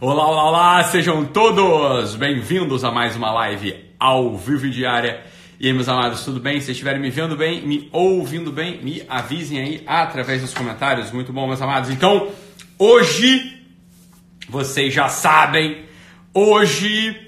Olá, 0.00 0.28
olá, 0.28 0.44
olá, 0.44 0.84
sejam 0.84 1.24
todos 1.24 2.14
bem-vindos 2.14 2.84
a 2.84 2.92
mais 2.92 3.16
uma 3.16 3.32
live 3.32 3.74
ao 3.98 4.36
vivo 4.36 4.70
diária. 4.70 5.24
E 5.58 5.66
aí, 5.66 5.72
meus 5.72 5.88
amados, 5.88 6.24
tudo 6.24 6.38
bem? 6.38 6.60
Se 6.60 6.70
estiverem 6.70 7.00
me 7.00 7.10
vendo 7.10 7.36
bem, 7.36 7.66
me 7.66 7.88
ouvindo 7.90 8.52
bem, 8.52 8.80
me 8.80 9.02
avisem 9.08 9.58
aí 9.58 9.82
através 9.84 10.40
dos 10.40 10.54
comentários. 10.54 11.10
Muito 11.10 11.32
bom, 11.32 11.48
meus 11.48 11.60
amados. 11.60 11.90
Então, 11.90 12.28
hoje, 12.78 13.60
vocês 14.48 14.94
já 14.94 15.08
sabem, 15.08 15.78
hoje 16.32 17.20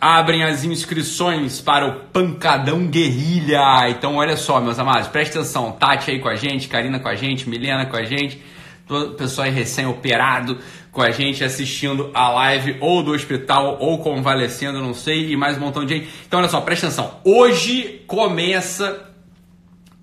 abrem 0.00 0.44
as 0.44 0.64
inscrições 0.64 1.60
para 1.60 1.86
o 1.86 1.94
Pancadão 2.06 2.86
Guerrilha. 2.86 3.90
Então, 3.90 4.16
olha 4.16 4.38
só, 4.38 4.62
meus 4.62 4.78
amados, 4.78 5.08
presta 5.08 5.40
atenção. 5.40 5.72
Tati 5.72 6.10
aí 6.10 6.20
com 6.20 6.30
a 6.30 6.36
gente, 6.36 6.68
Karina 6.68 6.98
com 6.98 7.08
a 7.08 7.14
gente, 7.14 7.46
Milena 7.46 7.84
com 7.84 7.98
a 7.98 8.04
gente, 8.04 8.42
todo 8.88 9.10
o 9.10 9.14
pessoal 9.14 9.50
recém-operado 9.50 10.58
com 10.94 11.02
a 11.02 11.10
gente 11.10 11.42
assistindo 11.42 12.08
a 12.14 12.30
live 12.30 12.76
ou 12.80 13.02
do 13.02 13.10
hospital 13.10 13.78
ou 13.80 13.98
convalescendo, 13.98 14.80
não 14.80 14.94
sei, 14.94 15.32
e 15.32 15.36
mais 15.36 15.58
um 15.58 15.60
montão 15.60 15.84
de 15.84 15.92
gente. 15.92 16.08
Então, 16.24 16.38
olha 16.38 16.48
só, 16.48 16.60
presta 16.60 16.86
atenção. 16.86 17.18
Hoje 17.24 18.04
começa 18.06 19.10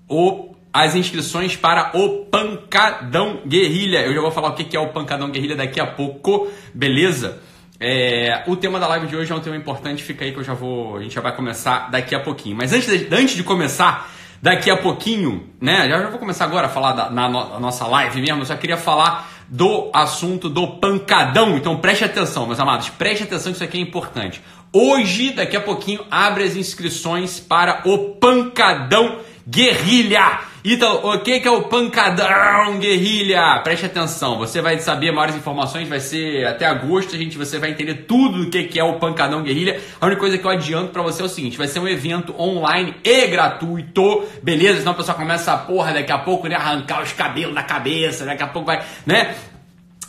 o, 0.06 0.54
as 0.70 0.94
inscrições 0.94 1.56
para 1.56 1.92
o 1.96 2.26
Pancadão 2.26 3.40
Guerrilha. 3.46 4.00
Eu 4.00 4.12
já 4.12 4.20
vou 4.20 4.30
falar 4.30 4.50
o 4.50 4.52
que 4.52 4.76
é 4.76 4.78
o 4.78 4.88
Pancadão 4.88 5.30
Guerrilha 5.30 5.56
daqui 5.56 5.80
a 5.80 5.86
pouco, 5.86 6.52
beleza? 6.74 7.40
É, 7.80 8.44
o 8.46 8.54
tema 8.54 8.78
da 8.78 8.86
live 8.88 9.06
de 9.06 9.16
hoje 9.16 9.32
é 9.32 9.34
um 9.34 9.40
tema 9.40 9.56
importante, 9.56 10.02
fica 10.02 10.26
aí 10.26 10.32
que 10.32 10.40
eu 10.40 10.44
já 10.44 10.52
vou. 10.52 10.98
A 10.98 11.02
gente 11.02 11.14
já 11.14 11.22
vai 11.22 11.34
começar 11.34 11.90
daqui 11.90 12.14
a 12.14 12.20
pouquinho. 12.20 12.54
Mas 12.54 12.70
antes 12.70 12.86
de, 12.86 13.14
antes 13.14 13.34
de 13.34 13.42
começar, 13.42 14.12
daqui 14.42 14.70
a 14.70 14.76
pouquinho, 14.76 15.48
né? 15.58 15.88
Já, 15.88 16.06
vou 16.10 16.18
começar 16.18 16.44
agora 16.44 16.66
a 16.66 16.70
falar 16.70 16.92
da, 16.92 17.08
na, 17.08 17.30
na 17.30 17.58
nossa 17.58 17.86
live 17.86 18.20
mesmo, 18.20 18.42
eu 18.42 18.44
só 18.44 18.56
queria 18.56 18.76
falar 18.76 19.31
do 19.52 19.90
assunto 19.92 20.48
do 20.48 20.66
pancadão. 20.78 21.58
Então 21.58 21.76
preste 21.76 22.04
atenção, 22.04 22.46
meus 22.46 22.58
amados, 22.58 22.88
preste 22.88 23.24
atenção 23.24 23.52
que 23.52 23.56
isso 23.56 23.64
aqui 23.64 23.76
é 23.76 23.80
importante. 23.82 24.40
Hoje, 24.72 25.32
daqui 25.32 25.54
a 25.54 25.60
pouquinho, 25.60 26.00
abre 26.10 26.44
as 26.44 26.56
inscrições 26.56 27.38
para 27.38 27.82
o 27.84 28.14
pancadão 28.14 29.18
guerrilha. 29.46 30.40
Então, 30.64 31.04
o 31.04 31.18
que, 31.18 31.40
que 31.40 31.48
é 31.48 31.50
o 31.50 31.64
pancadão 31.64 32.78
guerrilha? 32.78 33.60
Preste 33.64 33.86
atenção, 33.86 34.38
você 34.38 34.62
vai 34.62 34.78
saber 34.78 35.10
maiores 35.10 35.34
informações, 35.34 35.88
vai 35.88 35.98
ser 35.98 36.46
até 36.46 36.64
agosto, 36.64 37.14
a 37.14 37.18
gente 37.18 37.36
você 37.36 37.58
vai 37.58 37.70
entender 37.70 38.06
tudo 38.06 38.44
do 38.44 38.50
que, 38.50 38.62
que 38.64 38.78
é 38.78 38.84
o 38.84 38.94
pancadão 38.94 39.42
guerrilha. 39.42 39.80
A 40.00 40.06
única 40.06 40.20
coisa 40.20 40.38
que 40.38 40.44
eu 40.46 40.50
adianto 40.50 40.92
para 40.92 41.02
você 41.02 41.20
é 41.20 41.24
o 41.24 41.28
seguinte, 41.28 41.58
vai 41.58 41.66
ser 41.66 41.80
um 41.80 41.88
evento 41.88 42.34
online 42.40 42.94
e 43.02 43.26
gratuito, 43.26 44.24
beleza? 44.42 44.78
Senão 44.78 44.92
o 44.92 44.94
pessoal 44.94 45.18
começa 45.18 45.52
a 45.52 45.58
porra 45.58 45.92
daqui 45.92 46.12
a 46.12 46.18
pouco, 46.18 46.46
né, 46.46 46.54
arrancar 46.54 47.02
os 47.02 47.12
cabelos 47.12 47.54
da 47.54 47.62
cabeça, 47.64 48.24
daqui 48.24 48.42
a 48.42 48.46
pouco 48.46 48.66
vai, 48.66 48.82
né? 49.04 49.34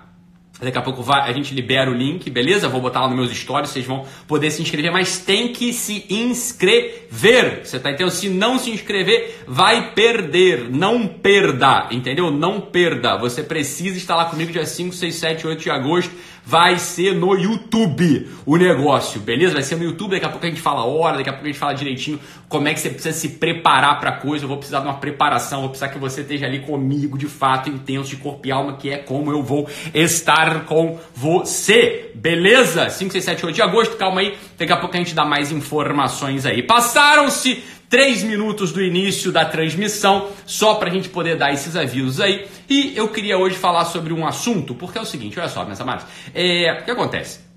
Daqui 0.61 0.77
a 0.77 0.83
pouco 0.83 1.03
vai, 1.03 1.29
a 1.29 1.33
gente 1.33 1.55
libera 1.55 1.91
o 1.91 1.95
link, 1.95 2.29
beleza? 2.31 2.69
Vou 2.69 2.81
botar 2.81 3.01
lá 3.01 3.09
nos 3.09 3.17
meus 3.17 3.31
stories, 3.37 3.71
vocês 3.71 3.87
vão 3.87 4.05
poder 4.29 4.51
se 4.51 4.61
inscrever, 4.61 4.93
mas 4.93 5.19
tem 5.19 5.53
que 5.53 5.73
se 5.73 6.05
inscrever. 6.11 7.61
Você 7.65 7.79
tá 7.81 7.91
entendendo? 7.91 8.11
Se 8.11 8.29
não 8.29 8.59
se 8.59 8.71
inscrever, 8.71 9.43
vai 9.47 9.93
perder. 9.93 10.71
Não 10.71 11.07
perda, 11.07 11.89
entendeu? 11.91 12.31
Não 12.31 12.61
perda. 12.61 13.17
Você 13.19 13.43
precisa 13.43 13.97
estar 13.97 14.17
lá 14.17 14.27
comigo 14.27 14.53
dia 14.53 14.67
5, 14.67 14.95
6, 14.95 15.15
7, 15.15 15.47
8 15.47 15.63
de 15.63 15.71
agosto 15.71 16.11
vai 16.45 16.79
ser 16.79 17.15
no 17.15 17.35
YouTube 17.35 18.29
o 18.45 18.57
negócio, 18.57 19.21
beleza? 19.21 19.55
Vai 19.55 19.63
ser 19.63 19.77
no 19.77 19.85
YouTube, 19.85 20.13
daqui 20.13 20.27
a 20.27 20.29
pouco 20.29 20.47
a 20.47 20.49
gente 20.49 20.61
fala 20.61 20.81
a 20.81 20.85
hora, 20.85 21.19
daqui 21.19 21.29
a 21.29 21.33
pouco 21.33 21.47
a 21.47 21.51
gente 21.51 21.59
fala 21.59 21.73
direitinho 21.73 22.19
como 22.49 22.67
é 22.67 22.75
que 22.75 22.81
você 22.81 22.91
precisa 22.91 23.17
se 23.17 23.29
preparar 23.31 24.01
para 24.01 24.13
coisa. 24.13 24.45
Eu 24.45 24.49
vou 24.49 24.57
precisar 24.57 24.81
de 24.81 24.87
uma 24.87 24.99
preparação, 24.99 25.61
vou 25.61 25.71
precisar 25.71 25.89
que 25.89 25.99
você 25.99 26.23
esteja 26.23 26.47
ali 26.47 26.61
comigo 26.61 27.17
de 27.17 27.27
fato, 27.27 27.71
intenso 27.71 28.11
de 28.11 28.17
corpo 28.17 28.47
e 28.47 28.51
alma, 28.51 28.77
que 28.77 28.91
é 28.91 28.99
como 28.99 29.31
eu 29.31 29.43
vou 29.43 29.69
estar 29.95 30.65
com 30.65 30.99
você, 31.15 32.11
beleza? 32.15 32.91
5, 32.91 33.13
6, 33.13 33.25
7, 33.25 33.47
8 33.47 33.55
de 33.55 33.63
agosto, 33.63 33.97
calma 33.97 34.21
aí, 34.21 34.37
daqui 34.59 34.73
a 34.73 34.77
pouco 34.77 34.97
a 34.97 34.99
gente 34.99 35.15
dá 35.15 35.25
mais 35.25 35.53
informações 35.53 36.45
aí. 36.45 36.63
Passaram-se 36.63 37.63
três 37.91 38.23
minutos 38.23 38.71
do 38.71 38.81
início 38.81 39.33
da 39.33 39.45
transmissão, 39.45 40.29
só 40.47 40.77
para 40.77 40.89
a 40.89 40.93
gente 40.93 41.09
poder 41.09 41.37
dar 41.37 41.53
esses 41.53 41.75
avisos 41.75 42.21
aí. 42.21 42.47
E 42.69 42.97
eu 42.97 43.09
queria 43.09 43.37
hoje 43.37 43.57
falar 43.57 43.85
sobre 43.85 44.15
um 44.15 44.25
assunto, 44.25 44.77
porque 44.77 44.97
é 44.97 45.01
o 45.01 45.05
seguinte, 45.05 45.39
olha 45.41 45.49
só, 45.49 45.65
meus 45.65 45.81
amados, 45.81 46.07
é, 46.33 46.79
o 46.81 46.85
que 46.85 46.91
acontece? 46.93 47.50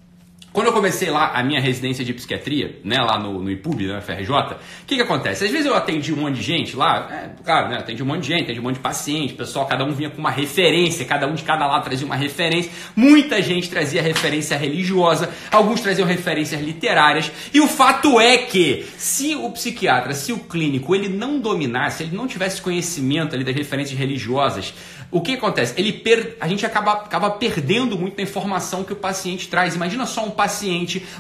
Quando 0.54 0.68
eu 0.68 0.74
comecei 0.74 1.10
lá 1.10 1.32
a 1.34 1.42
minha 1.44 1.60
residência 1.60 2.06
de 2.06 2.14
psiquiatria, 2.14 2.80
né, 2.84 2.98
lá 2.98 3.18
no, 3.18 3.42
no 3.42 3.50
IPUB, 3.50 3.88
na 3.88 4.02
FRJ, 4.02 4.30
o 4.30 4.86
que, 4.86 4.98
que 4.98 5.02
acontece? 5.02 5.44
Às 5.46 5.50
vezes 5.50 5.66
eu 5.66 5.76
atendi 5.76 6.14
um 6.14 6.18
monte 6.18 6.36
de 6.36 6.44
gente 6.44 6.76
lá, 6.76 7.10
é, 7.12 7.44
claro, 7.44 7.70
né, 7.70 7.78
atendi 7.78 8.04
um 8.04 8.06
monte 8.06 8.22
de 8.22 8.28
gente, 8.28 8.44
atendi 8.44 8.60
um 8.60 8.64
monte 8.64 8.76
de 8.76 8.82
paciente, 8.82 9.34
pessoal, 9.34 9.66
cada 9.66 9.84
um 9.84 9.92
vinha 9.92 10.12
com 10.12 10.20
uma 10.20 10.30
referência, 10.30 11.04
cada 11.06 11.26
um 11.26 11.34
de 11.34 11.42
cada 11.42 11.66
lado 11.66 11.86
trazia 11.86 12.06
uma 12.06 12.16
referência, 12.16 12.72
muita 12.96 13.42
gente 13.42 13.68
trazia 13.68 14.00
referência 14.00 14.56
religiosa, 14.56 15.32
alguns 15.52 15.82
traziam 15.82 16.08
referências 16.08 16.62
literárias, 16.62 17.32
e 17.52 17.60
o 17.60 17.68
fato 17.68 18.20
é 18.20 18.38
que 18.38 18.86
se 18.96 19.36
o 19.36 19.50
psiquiatra, 19.50 20.14
se 20.14 20.32
o 20.32 20.38
clínico, 20.38 20.94
ele 20.94 21.10
não 21.10 21.40
dominasse, 21.40 22.04
ele 22.04 22.16
não 22.16 22.28
tivesse 22.28 22.62
conhecimento 22.62 23.34
ali 23.34 23.44
das 23.44 23.56
referências 23.56 23.98
religiosas, 23.98 24.72
o 25.14 25.22
que 25.22 25.34
acontece? 25.34 25.76
Ele 25.78 25.94
per... 25.94 26.38
A 26.42 26.48
gente 26.48 26.66
acaba, 26.66 26.94
acaba 26.94 27.30
perdendo 27.30 27.96
muito 27.96 28.18
da 28.18 28.24
informação 28.24 28.84
que 28.84 28.94
o 28.94 28.96
paciente 28.96 29.48
traz. 29.48 29.76
Imagina 29.76 30.08
só 30.08 30.26
um 30.26 30.32
paciente 30.32 30.43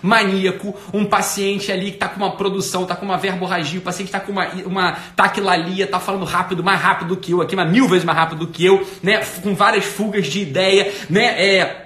maníaco, 0.02 0.76
um 0.94 1.06
paciente 1.06 1.72
ali 1.72 1.92
que 1.92 1.96
está 1.96 2.08
com 2.08 2.18
uma 2.18 2.36
produção, 2.36 2.84
está 2.84 2.96
com 2.96 3.06
uma 3.06 3.18
verborragia, 3.18 3.80
o 3.80 3.84
paciente 3.84 4.08
está 4.08 4.20
com 4.20 4.32
uma, 4.32 4.48
uma 4.66 4.92
taquilalia, 5.16 5.86
está 5.86 6.00
falando 6.00 6.26
rápido, 6.26 6.64
mais 6.64 6.80
rápido 6.80 7.10
do 7.10 7.18
que 7.18 7.32
eu, 7.32 7.42
aqui, 7.42 7.56
mas 7.56 7.70
mil 7.70 7.88
vezes 7.88 8.04
mais 8.04 8.18
rápido 8.18 8.40
do 8.40 8.48
que 8.48 8.66
eu, 8.66 8.86
né? 9.02 9.22
Com 9.42 9.54
várias 9.56 9.86
fugas 9.86 10.28
de 10.28 10.42
ideia, 10.42 10.92
né? 11.10 11.24
É, 11.42 11.84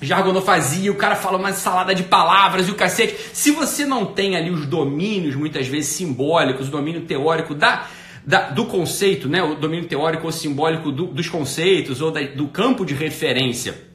jargonofasia, 0.00 0.90
o 0.92 0.96
cara 0.96 1.16
fala 1.16 1.38
uma 1.38 1.52
salada 1.52 1.94
de 1.94 2.02
palavras 2.02 2.68
e 2.68 2.70
o 2.70 2.74
cacete. 2.74 3.16
Se 3.32 3.50
você 3.50 3.84
não 3.84 4.06
tem 4.06 4.36
ali 4.36 4.50
os 4.50 4.66
domínios, 4.66 5.34
muitas 5.34 5.66
vezes 5.66 5.90
simbólicos, 5.90 6.68
o 6.68 6.70
domínio 6.70 7.02
teórico 7.02 7.54
da 7.54 7.86
da, 8.26 8.48
do 8.48 8.64
conceito, 8.64 9.28
né, 9.28 9.42
o 9.42 9.54
domínio 9.54 9.86
teórico 9.86 10.24
ou 10.24 10.32
simbólico 10.32 10.90
do, 10.90 11.08
dos 11.08 11.28
conceitos 11.28 12.00
ou 12.00 12.10
da, 12.10 12.22
do 12.22 12.48
campo 12.48 12.82
de 12.82 12.94
referência 12.94 13.93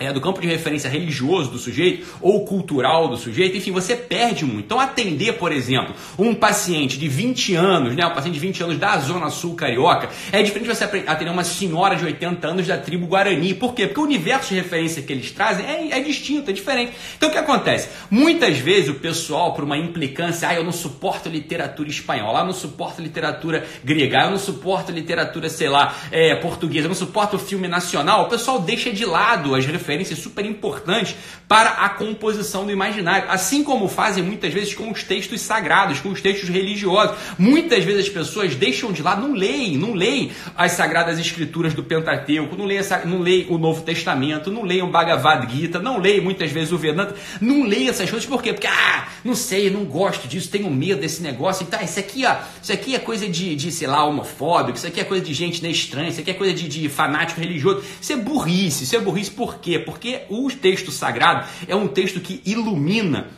é, 0.00 0.10
do 0.14 0.20
campo 0.20 0.40
de 0.40 0.48
referência 0.48 0.88
religioso 0.88 1.50
do 1.50 1.58
sujeito 1.58 2.06
ou 2.22 2.46
cultural 2.46 3.06
do 3.06 3.18
sujeito, 3.18 3.58
enfim, 3.58 3.70
você 3.70 3.94
perde 3.94 4.46
muito. 4.46 4.64
Então, 4.64 4.80
atender, 4.80 5.34
por 5.34 5.52
exemplo, 5.52 5.94
um 6.18 6.34
paciente 6.34 6.98
de 6.98 7.06
20 7.06 7.54
anos, 7.54 7.94
né, 7.94 8.06
um 8.06 8.14
paciente 8.14 8.34
de 8.34 8.40
20 8.40 8.62
anos 8.62 8.78
da 8.78 8.96
Zona 8.98 9.28
Sul 9.28 9.54
Carioca, 9.54 10.08
é 10.32 10.42
diferente 10.42 10.70
de 10.70 10.74
você 10.74 10.84
atender 10.84 11.30
uma 11.30 11.44
senhora 11.44 11.96
de 11.96 12.04
80 12.06 12.48
anos 12.48 12.66
da 12.66 12.78
tribo 12.78 13.06
Guarani. 13.06 13.52
Por 13.52 13.74
quê? 13.74 13.86
Porque 13.86 14.00
o 14.00 14.04
universo 14.04 14.48
de 14.48 14.54
referência 14.54 15.02
que 15.02 15.12
eles 15.12 15.30
trazem 15.32 15.66
é, 15.66 15.98
é 15.98 16.00
distinto, 16.00 16.48
é 16.50 16.52
diferente. 16.54 16.92
Então, 17.18 17.28
o 17.28 17.32
que 17.32 17.38
acontece? 17.38 17.90
Muitas 18.10 18.56
vezes 18.56 18.88
o 18.88 18.94
pessoal, 18.94 19.52
por 19.52 19.64
uma 19.64 19.76
implicância, 19.76 20.48
ah, 20.48 20.54
eu 20.54 20.64
não 20.64 20.72
suporto 20.72 21.28
literatura 21.28 21.90
espanhola, 21.90 22.40
eu 22.40 22.46
não 22.46 22.54
suporto 22.54 23.02
literatura 23.02 23.66
grega, 23.84 24.22
eu 24.22 24.30
não 24.30 24.38
suporto 24.38 24.90
literatura, 24.90 25.50
sei 25.50 25.68
lá, 25.68 25.94
é, 26.10 26.34
portuguesa, 26.36 26.86
eu 26.86 26.88
não 26.88 26.94
suporto 26.94 27.38
filme 27.38 27.68
nacional, 27.68 28.24
o 28.24 28.28
pessoal 28.28 28.58
deixa 28.60 28.90
de 28.90 29.04
lado 29.04 29.54
as 29.54 29.66
referências 29.66 29.89
referências 29.90 30.18
super 30.18 30.44
importantes 30.44 31.16
para 31.48 31.70
a 31.70 31.88
composição 31.88 32.64
do 32.64 32.72
imaginário, 32.72 33.28
assim 33.30 33.64
como 33.64 33.88
fazem 33.88 34.22
muitas 34.22 34.52
vezes 34.52 34.74
com 34.74 34.90
os 34.90 35.02
textos 35.02 35.40
sagrados, 35.40 36.00
com 36.00 36.10
os 36.10 36.20
textos 36.20 36.48
religiosos. 36.48 37.16
Muitas 37.38 37.84
vezes 37.84 38.06
as 38.06 38.08
pessoas 38.08 38.54
deixam 38.54 38.92
de 38.92 39.02
lado, 39.02 39.26
não 39.26 39.34
leem, 39.34 39.76
não 39.76 39.92
leem 39.92 40.30
as 40.56 40.72
sagradas 40.72 41.18
escrituras 41.18 41.74
do 41.74 41.82
Pentateuco, 41.82 42.56
não 42.56 42.64
leem, 42.66 42.80
não 43.04 43.18
leem 43.18 43.46
o 43.48 43.58
Novo 43.58 43.82
Testamento, 43.82 44.50
não 44.50 44.62
leem 44.62 44.82
o 44.82 44.90
Bhagavad 44.90 45.52
Gita, 45.52 45.78
não 45.78 45.98
leem 45.98 46.20
muitas 46.20 46.50
vezes 46.50 46.72
o 46.72 46.78
Vedanta, 46.78 47.14
não 47.40 47.64
leem 47.64 47.88
essas 47.88 48.08
coisas, 48.08 48.28
por 48.28 48.42
quê? 48.42 48.52
Porque, 48.52 48.68
ah, 48.68 49.08
não 49.24 49.34
sei, 49.34 49.70
não 49.70 49.84
gosto 49.84 50.28
disso, 50.28 50.50
tenho 50.50 50.70
medo 50.70 51.00
desse 51.00 51.22
negócio, 51.22 51.64
então, 51.64 51.80
isso 51.82 51.98
aqui, 51.98 52.24
ó, 52.24 52.36
isso 52.62 52.72
aqui 52.72 52.94
é 52.94 52.98
coisa 52.98 53.28
de, 53.28 53.56
de 53.56 53.72
sei 53.72 53.88
lá, 53.88 54.04
homofóbico, 54.04 54.78
isso 54.78 54.86
aqui 54.86 55.00
é 55.00 55.04
coisa 55.04 55.24
de 55.24 55.34
gente 55.34 55.62
né, 55.62 55.70
estranha, 55.70 56.08
isso 56.08 56.20
aqui 56.20 56.30
é 56.30 56.34
coisa 56.34 56.54
de, 56.54 56.68
de 56.68 56.88
fanático 56.88 57.40
religioso. 57.40 57.82
Isso 58.00 58.12
é 58.12 58.16
burrice, 58.16 58.84
isso 58.84 58.96
é 58.96 59.00
burrice 59.00 59.30
por 59.30 59.58
quê? 59.58 59.79
Porque 59.80 60.22
o 60.28 60.50
texto 60.50 60.90
sagrado 60.90 61.46
é 61.66 61.74
um 61.74 61.88
texto 61.88 62.20
que 62.20 62.40
ilumina 62.44 63.28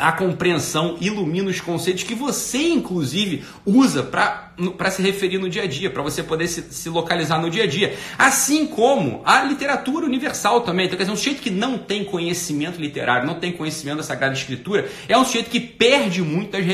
a 0.00 0.12
compreensão, 0.12 0.96
ilumina 1.00 1.50
os 1.50 1.60
conceitos 1.60 2.02
que 2.02 2.14
você, 2.14 2.68
inclusive, 2.68 3.44
usa 3.66 4.02
para 4.02 4.49
para 4.76 4.90
se 4.90 5.02
referir 5.02 5.38
no 5.38 5.48
dia 5.48 5.62
a 5.62 5.66
dia, 5.66 5.90
para 5.90 6.02
você 6.02 6.22
poder 6.22 6.48
se, 6.48 6.62
se, 6.70 6.88
localizar 6.88 7.40
no 7.40 7.48
dia 7.48 7.64
a 7.64 7.66
dia. 7.66 7.96
Assim 8.18 8.66
como 8.66 9.22
a 9.24 9.42
literatura 9.42 10.06
universal 10.06 10.60
também. 10.60 10.86
Então, 10.86 10.96
quer 10.96 11.04
dizer, 11.04 11.12
um 11.12 11.16
sujeito 11.16 11.40
que 11.40 11.50
não 11.50 11.78
tem 11.78 12.04
conhecimento 12.04 12.80
literário, 12.80 13.26
não 13.26 13.34
tem 13.34 13.52
conhecimento 13.52 13.98
da 13.98 14.02
Sagrada 14.02 14.34
Escritura, 14.34 14.88
é 15.08 15.16
um 15.16 15.24
sujeito 15.24 15.50
que 15.50 15.60
perde 15.60 16.22
muito 16.22 16.52
das, 16.52 16.64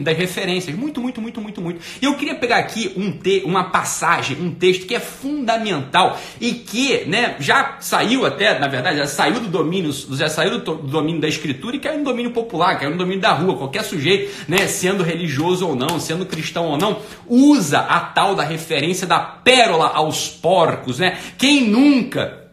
das 0.00 0.16
referências. 0.16 0.76
Muito, 0.76 1.00
muito, 1.00 1.20
muito, 1.20 1.40
muito, 1.40 1.60
muito. 1.60 1.80
E 2.00 2.04
eu 2.04 2.14
queria 2.14 2.34
pegar 2.34 2.58
aqui 2.58 2.92
um 2.96 3.12
te 3.12 3.42
uma 3.44 3.64
passagem, 3.64 4.38
um 4.40 4.50
texto 4.50 4.86
que 4.86 4.94
é 4.94 5.00
fundamental 5.00 6.18
e 6.40 6.52
que 6.52 7.04
né, 7.06 7.36
já 7.38 7.76
saiu 7.80 8.26
até, 8.26 8.58
na 8.58 8.66
verdade, 8.66 8.98
já 8.98 9.06
saiu 9.06 9.40
do 9.40 9.48
domínio, 9.48 9.92
já 9.92 10.28
saiu 10.28 10.58
do, 10.58 10.74
do 10.76 10.88
domínio 10.88 11.20
da 11.20 11.28
escritura 11.28 11.76
e 11.76 11.78
caiu 11.78 11.98
no 11.98 12.04
domínio 12.04 12.32
popular, 12.32 12.78
caiu 12.78 12.90
no 12.90 12.96
domínio 12.96 13.20
da 13.20 13.32
rua. 13.32 13.56
Qualquer 13.56 13.84
sujeito, 13.84 14.44
né, 14.48 14.66
sendo 14.66 15.02
religioso 15.02 15.66
ou 15.66 15.76
não, 15.76 16.00
sendo 16.00 16.26
cristão 16.26 16.66
ou 16.66 16.78
não, 16.78 17.00
usa 17.36 17.80
a 17.80 18.00
tal 18.00 18.34
da 18.34 18.42
referência 18.42 19.06
da 19.06 19.18
pérola 19.18 19.88
aos 19.88 20.28
porcos, 20.28 20.98
né? 20.98 21.18
Quem 21.36 21.68
nunca 21.68 22.45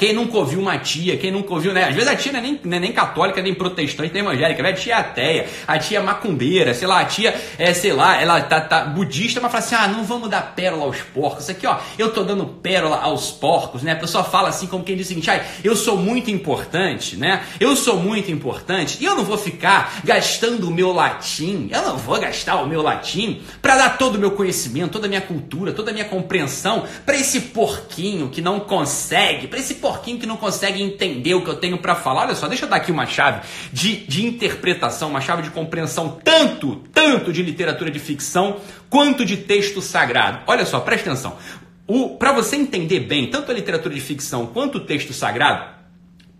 quem 0.00 0.14
nunca 0.14 0.38
ouviu 0.38 0.58
uma 0.60 0.78
tia, 0.78 1.18
quem 1.18 1.30
nunca 1.30 1.52
ouviu, 1.52 1.74
né? 1.74 1.84
Às 1.84 1.94
vezes 1.94 2.08
a 2.08 2.16
tia 2.16 2.32
não 2.32 2.38
é 2.38 2.42
nem, 2.42 2.60
não 2.64 2.76
é 2.78 2.80
nem 2.80 2.90
católica, 2.90 3.42
nem 3.42 3.52
protestante, 3.52 4.14
nem 4.14 4.22
evangélica, 4.22 4.62
né? 4.62 4.70
a 4.70 4.72
tia 4.72 4.94
é 4.94 4.96
ateia, 4.96 5.46
a 5.68 5.78
tia 5.78 5.98
é 5.98 6.02
macumbeira, 6.02 6.72
sei 6.72 6.88
lá, 6.88 7.00
a 7.00 7.04
tia 7.04 7.38
é, 7.58 7.74
sei 7.74 7.92
lá, 7.92 8.18
ela 8.18 8.40
tá, 8.40 8.62
tá 8.62 8.86
budista, 8.86 9.42
mas 9.42 9.52
fala 9.52 9.62
assim: 9.62 9.74
ah, 9.74 9.88
não 9.88 10.02
vamos 10.02 10.30
dar 10.30 10.54
pérola 10.54 10.84
aos 10.84 11.02
porcos. 11.02 11.42
Isso 11.42 11.50
aqui, 11.50 11.66
ó, 11.66 11.76
eu 11.98 12.10
tô 12.14 12.22
dando 12.22 12.46
pérola 12.46 12.96
aos 12.96 13.30
porcos, 13.30 13.82
né? 13.82 13.92
A 13.92 13.96
pessoa 13.96 14.24
fala 14.24 14.48
assim, 14.48 14.66
como 14.66 14.82
quem 14.82 14.96
diz 14.96 15.04
o 15.04 15.08
seguinte: 15.10 15.30
ah, 15.30 15.44
eu 15.62 15.76
sou 15.76 15.98
muito 15.98 16.30
importante, 16.30 17.16
né? 17.16 17.42
Eu 17.60 17.76
sou 17.76 17.98
muito 17.98 18.30
importante 18.30 18.96
e 19.02 19.04
eu 19.04 19.14
não 19.14 19.24
vou 19.24 19.36
ficar 19.36 20.00
gastando 20.02 20.66
o 20.66 20.70
meu 20.70 20.94
latim, 20.94 21.68
eu 21.70 21.82
não 21.82 21.98
vou 21.98 22.18
gastar 22.18 22.56
o 22.62 22.66
meu 22.66 22.80
latim 22.80 23.42
para 23.60 23.76
dar 23.76 23.98
todo 23.98 24.14
o 24.14 24.18
meu 24.18 24.30
conhecimento, 24.30 24.92
toda 24.92 25.04
a 25.04 25.10
minha 25.10 25.20
cultura, 25.20 25.74
toda 25.74 25.90
a 25.90 25.92
minha 25.92 26.06
compreensão 26.06 26.84
para 27.04 27.18
esse 27.18 27.38
porquinho 27.38 28.30
que 28.30 28.40
não 28.40 28.60
consegue, 28.60 29.46
para 29.46 29.58
esse 29.58 29.74
porquinho 29.74 29.89
porquinho 29.90 30.20
que 30.20 30.26
não 30.26 30.36
consegue 30.36 30.80
entender 30.80 31.34
o 31.34 31.42
que 31.42 31.50
eu 31.50 31.56
tenho 31.56 31.76
para 31.78 31.96
falar. 31.96 32.22
Olha 32.22 32.34
só, 32.36 32.46
deixa 32.46 32.64
eu 32.64 32.68
dar 32.68 32.76
aqui 32.76 32.92
uma 32.92 33.06
chave 33.06 33.40
de, 33.72 33.96
de 34.06 34.24
interpretação, 34.24 35.10
uma 35.10 35.20
chave 35.20 35.42
de 35.42 35.50
compreensão 35.50 36.20
tanto, 36.22 36.76
tanto 36.92 37.32
de 37.32 37.42
literatura 37.42 37.90
de 37.90 37.98
ficção 37.98 38.60
quanto 38.88 39.24
de 39.24 39.36
texto 39.36 39.82
sagrado. 39.82 40.40
Olha 40.46 40.64
só, 40.64 40.78
presta 40.78 41.10
atenção. 41.10 41.36
Para 42.20 42.32
você 42.32 42.54
entender 42.54 43.00
bem 43.00 43.30
tanto 43.30 43.50
a 43.50 43.54
literatura 43.54 43.92
de 43.92 44.00
ficção 44.00 44.46
quanto 44.46 44.78
o 44.78 44.80
texto 44.80 45.12
sagrado, 45.12 45.79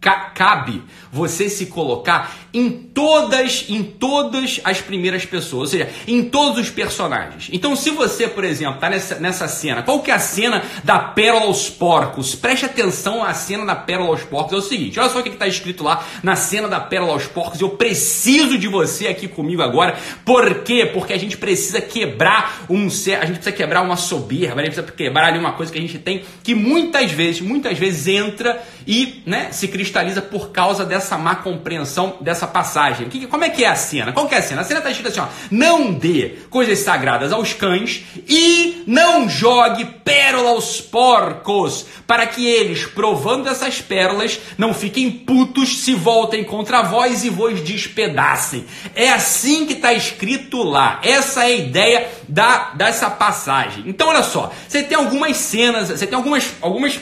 cabe 0.00 0.82
você 1.12 1.50
se 1.50 1.67
colocar 1.67 2.35
em 2.55 2.70
todas, 2.70 3.67
em 3.69 3.82
todas 3.82 4.61
as 4.64 4.81
primeiras 4.81 5.25
pessoas, 5.26 5.62
ou 5.62 5.67
seja, 5.67 5.91
em 6.06 6.25
todos 6.25 6.58
os 6.58 6.70
personagens. 6.70 7.49
Então, 7.52 7.76
se 7.76 7.91
você, 7.91 8.26
por 8.26 8.44
exemplo, 8.44 8.76
está 8.76 8.88
nessa, 8.88 9.17
nessa 9.17 9.49
cena, 9.49 9.82
qual 9.82 10.00
que 10.00 10.11
é 10.11 10.14
a 10.14 10.19
cena 10.19 10.62
da 10.82 10.99
pérola 10.99 11.44
aos 11.44 11.69
porcos? 11.69 12.35
Preste 12.35 12.64
atenção 12.64 13.23
à 13.23 13.35
cena 13.35 13.67
da 13.67 13.76
pérola 13.76 14.11
aos 14.11 14.23
porcos. 14.23 14.52
É 14.52 14.56
o 14.56 14.62
seguinte, 14.62 14.99
olha 14.99 15.11
só 15.11 15.20
o 15.20 15.23
que 15.23 15.29
está 15.29 15.47
escrito 15.47 15.85
lá 15.85 16.05
na 16.23 16.37
cena 16.37 16.69
da 16.69 16.81
pérola 16.81 17.12
aos 17.12 17.26
porcos. 17.26 17.61
Eu 17.61 17.70
preciso 17.70 18.56
de 18.56 18.67
você 18.67 19.08
aqui 19.08 19.29
comigo 19.29 19.62
agora. 19.62 19.96
Por 20.25 20.62
quê? 20.62 20.88
Porque 20.93 21.12
a 21.12 21.19
gente 21.19 21.37
precisa 21.37 21.81
quebrar 21.81 22.64
um 22.69 22.87
a 22.91 23.26
gente 23.26 23.35
precisa 23.35 23.53
quebrar 23.53 23.82
uma 23.82 23.96
soberba, 23.96 24.61
a 24.61 24.64
gente 24.64 24.75
precisa 24.75 24.93
quebrar 24.93 25.29
ali 25.29 25.38
uma 25.38 25.53
coisa 25.53 25.70
que 25.70 25.79
a 25.79 25.81
gente 25.81 25.99
tem 25.99 26.23
que 26.43 26.55
muitas 26.55 27.11
vezes, 27.12 27.41
muitas 27.41 27.79
vezes 27.79 28.06
entra 28.08 28.62
e, 28.87 29.23
né, 29.26 29.53
se 29.53 29.69
cristaliza 29.69 29.89
por 30.22 30.50
causa 30.50 30.84
dessa 30.84 31.19
má 31.19 31.37
compreensão 31.37 32.16
dessa 32.20 32.46
passagem. 32.46 33.08
Que, 33.08 33.26
como 33.26 33.44
é 33.44 33.50
que 33.50 33.64
é 33.64 33.69
a 33.69 33.75
cena? 33.75 34.12
Qual 34.12 34.28
que 34.28 34.34
é 34.34 34.38
a 34.38 34.42
cena? 34.42 34.62
A 34.62 34.64
cena 34.64 34.81
está 34.81 34.90
escrita 34.90 35.10
assim, 35.10 35.20
ó, 35.20 35.26
não 35.50 35.92
dê 35.92 36.38
coisas 36.48 36.78
sagradas 36.81 37.32
aos 37.32 37.52
cães 37.52 38.04
e 38.28 38.82
não 38.87 39.28
jogue 39.28 39.84
pérola 39.84 40.50
aos 40.50 40.81
porcos, 40.81 41.87
para 42.06 42.26
que 42.26 42.46
eles, 42.46 42.84
provando 42.84 43.48
essas 43.48 43.81
pérolas, 43.81 44.40
não 44.58 44.75
fiquem 44.75 45.10
putos, 45.10 45.81
se 45.81 45.94
voltem 45.94 46.43
contra 46.44 46.82
vós 46.82 47.25
e 47.25 47.31
vos 47.31 47.62
despedacem. 47.62 48.64
É 48.94 49.10
assim 49.10 49.66
que 49.66 49.75
está 49.75 49.93
escrito 49.93 50.62
lá. 50.62 51.00
Essa 51.02 51.44
é 51.44 51.46
a 51.46 51.50
ideia 51.50 52.08
da, 52.28 52.72
dessa 52.75 53.10
passagem. 53.10 53.84
Então, 53.86 54.08
olha 54.08 54.22
só, 54.22 54.52
você 54.66 54.82
tem 54.82 54.96
algumas 54.96 55.36
cenas, 55.36 55.88
você 55.88 56.06
tem 56.06 56.16
algumas, 56.16 56.52
algumas 56.60 56.98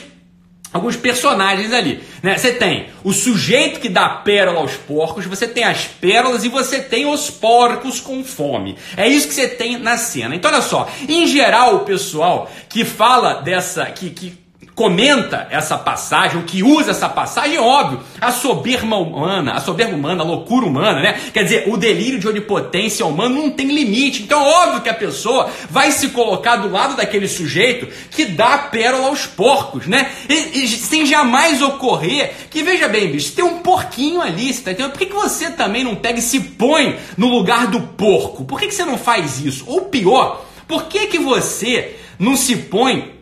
alguns 0.71 0.95
personagens 0.95 1.73
ali. 1.73 2.03
Né? 2.21 2.37
Você 2.37 2.53
tem 2.53 2.87
o 3.03 3.11
sujeito 3.11 3.79
que 3.79 3.89
dá 3.89 4.09
pérola 4.09 4.59
aos 4.59 4.73
porcos, 4.73 5.25
você 5.25 5.47
tem 5.47 5.63
as 5.63 5.85
pérolas 5.85 6.43
e 6.43 6.49
você 6.49 6.79
tem 6.79 7.05
os 7.05 7.29
porcos 7.29 7.99
com 7.99 8.23
fome. 8.23 8.75
É 8.95 9.07
isso 9.07 9.27
que 9.27 9.33
você 9.33 9.47
tem 9.47 9.77
na 9.77 9.97
cena. 9.97 10.35
Então, 10.35 10.51
olha 10.51 10.61
só, 10.61 10.89
em 11.07 11.25
geral, 11.27 11.75
o 11.75 11.79
pessoal 11.79 12.49
que 12.67 12.85
fala 12.85 13.35
dessa. 13.35 13.85
que, 13.85 14.09
que 14.09 14.48
comenta 14.79 15.45
essa 15.51 15.77
passagem, 15.77 16.39
o 16.39 16.43
que 16.43 16.63
usa 16.63 16.91
essa 16.91 17.09
passagem, 17.09 17.57
é 17.57 17.59
óbvio, 17.59 17.99
a 18.21 18.31
soberba 18.31 18.95
humana, 18.95 19.51
a 19.51 19.59
soberba 19.59 19.93
humana, 19.93 20.23
a 20.23 20.25
loucura 20.25 20.65
humana, 20.65 21.01
né? 21.01 21.19
Quer 21.33 21.43
dizer, 21.43 21.63
o 21.67 21.75
delírio 21.75 22.17
de 22.17 22.25
onipotência 22.25 23.05
humano 23.05 23.35
não 23.35 23.49
tem 23.49 23.67
limite. 23.67 24.23
Então, 24.23 24.41
é 24.41 24.49
óbvio 24.49 24.79
que 24.79 24.87
a 24.87 24.93
pessoa 24.93 25.51
vai 25.69 25.91
se 25.91 26.07
colocar 26.11 26.55
do 26.55 26.71
lado 26.71 26.95
daquele 26.95 27.27
sujeito 27.27 27.89
que 28.09 28.23
dá 28.23 28.53
a 28.53 28.57
pérola 28.57 29.07
aos 29.07 29.25
porcos, 29.25 29.85
né? 29.85 30.13
E, 30.29 30.63
e, 30.63 30.67
sem 30.69 31.05
jamais 31.05 31.61
ocorrer 31.61 32.31
que, 32.49 32.63
veja 32.63 32.87
bem, 32.87 33.11
bicho, 33.11 33.33
tem 33.33 33.43
um 33.43 33.59
porquinho 33.59 34.21
ali, 34.21 34.53
tá 34.53 34.71
entendendo? 34.71 34.91
Por 34.93 34.99
que, 34.99 35.07
que 35.07 35.13
você 35.13 35.49
também 35.49 35.83
não 35.83 35.95
pega 35.97 36.19
e 36.19 36.21
se 36.21 36.39
põe 36.39 36.97
no 37.17 37.27
lugar 37.27 37.67
do 37.67 37.81
porco? 37.81 38.45
Por 38.45 38.57
que, 38.57 38.67
que 38.67 38.73
você 38.73 38.85
não 38.85 38.97
faz 38.97 39.41
isso? 39.43 39.65
Ou 39.67 39.81
pior, 39.81 40.45
por 40.65 40.85
que, 40.85 41.07
que 41.07 41.19
você 41.19 41.97
não 42.17 42.37
se 42.37 42.55
põe 42.55 43.18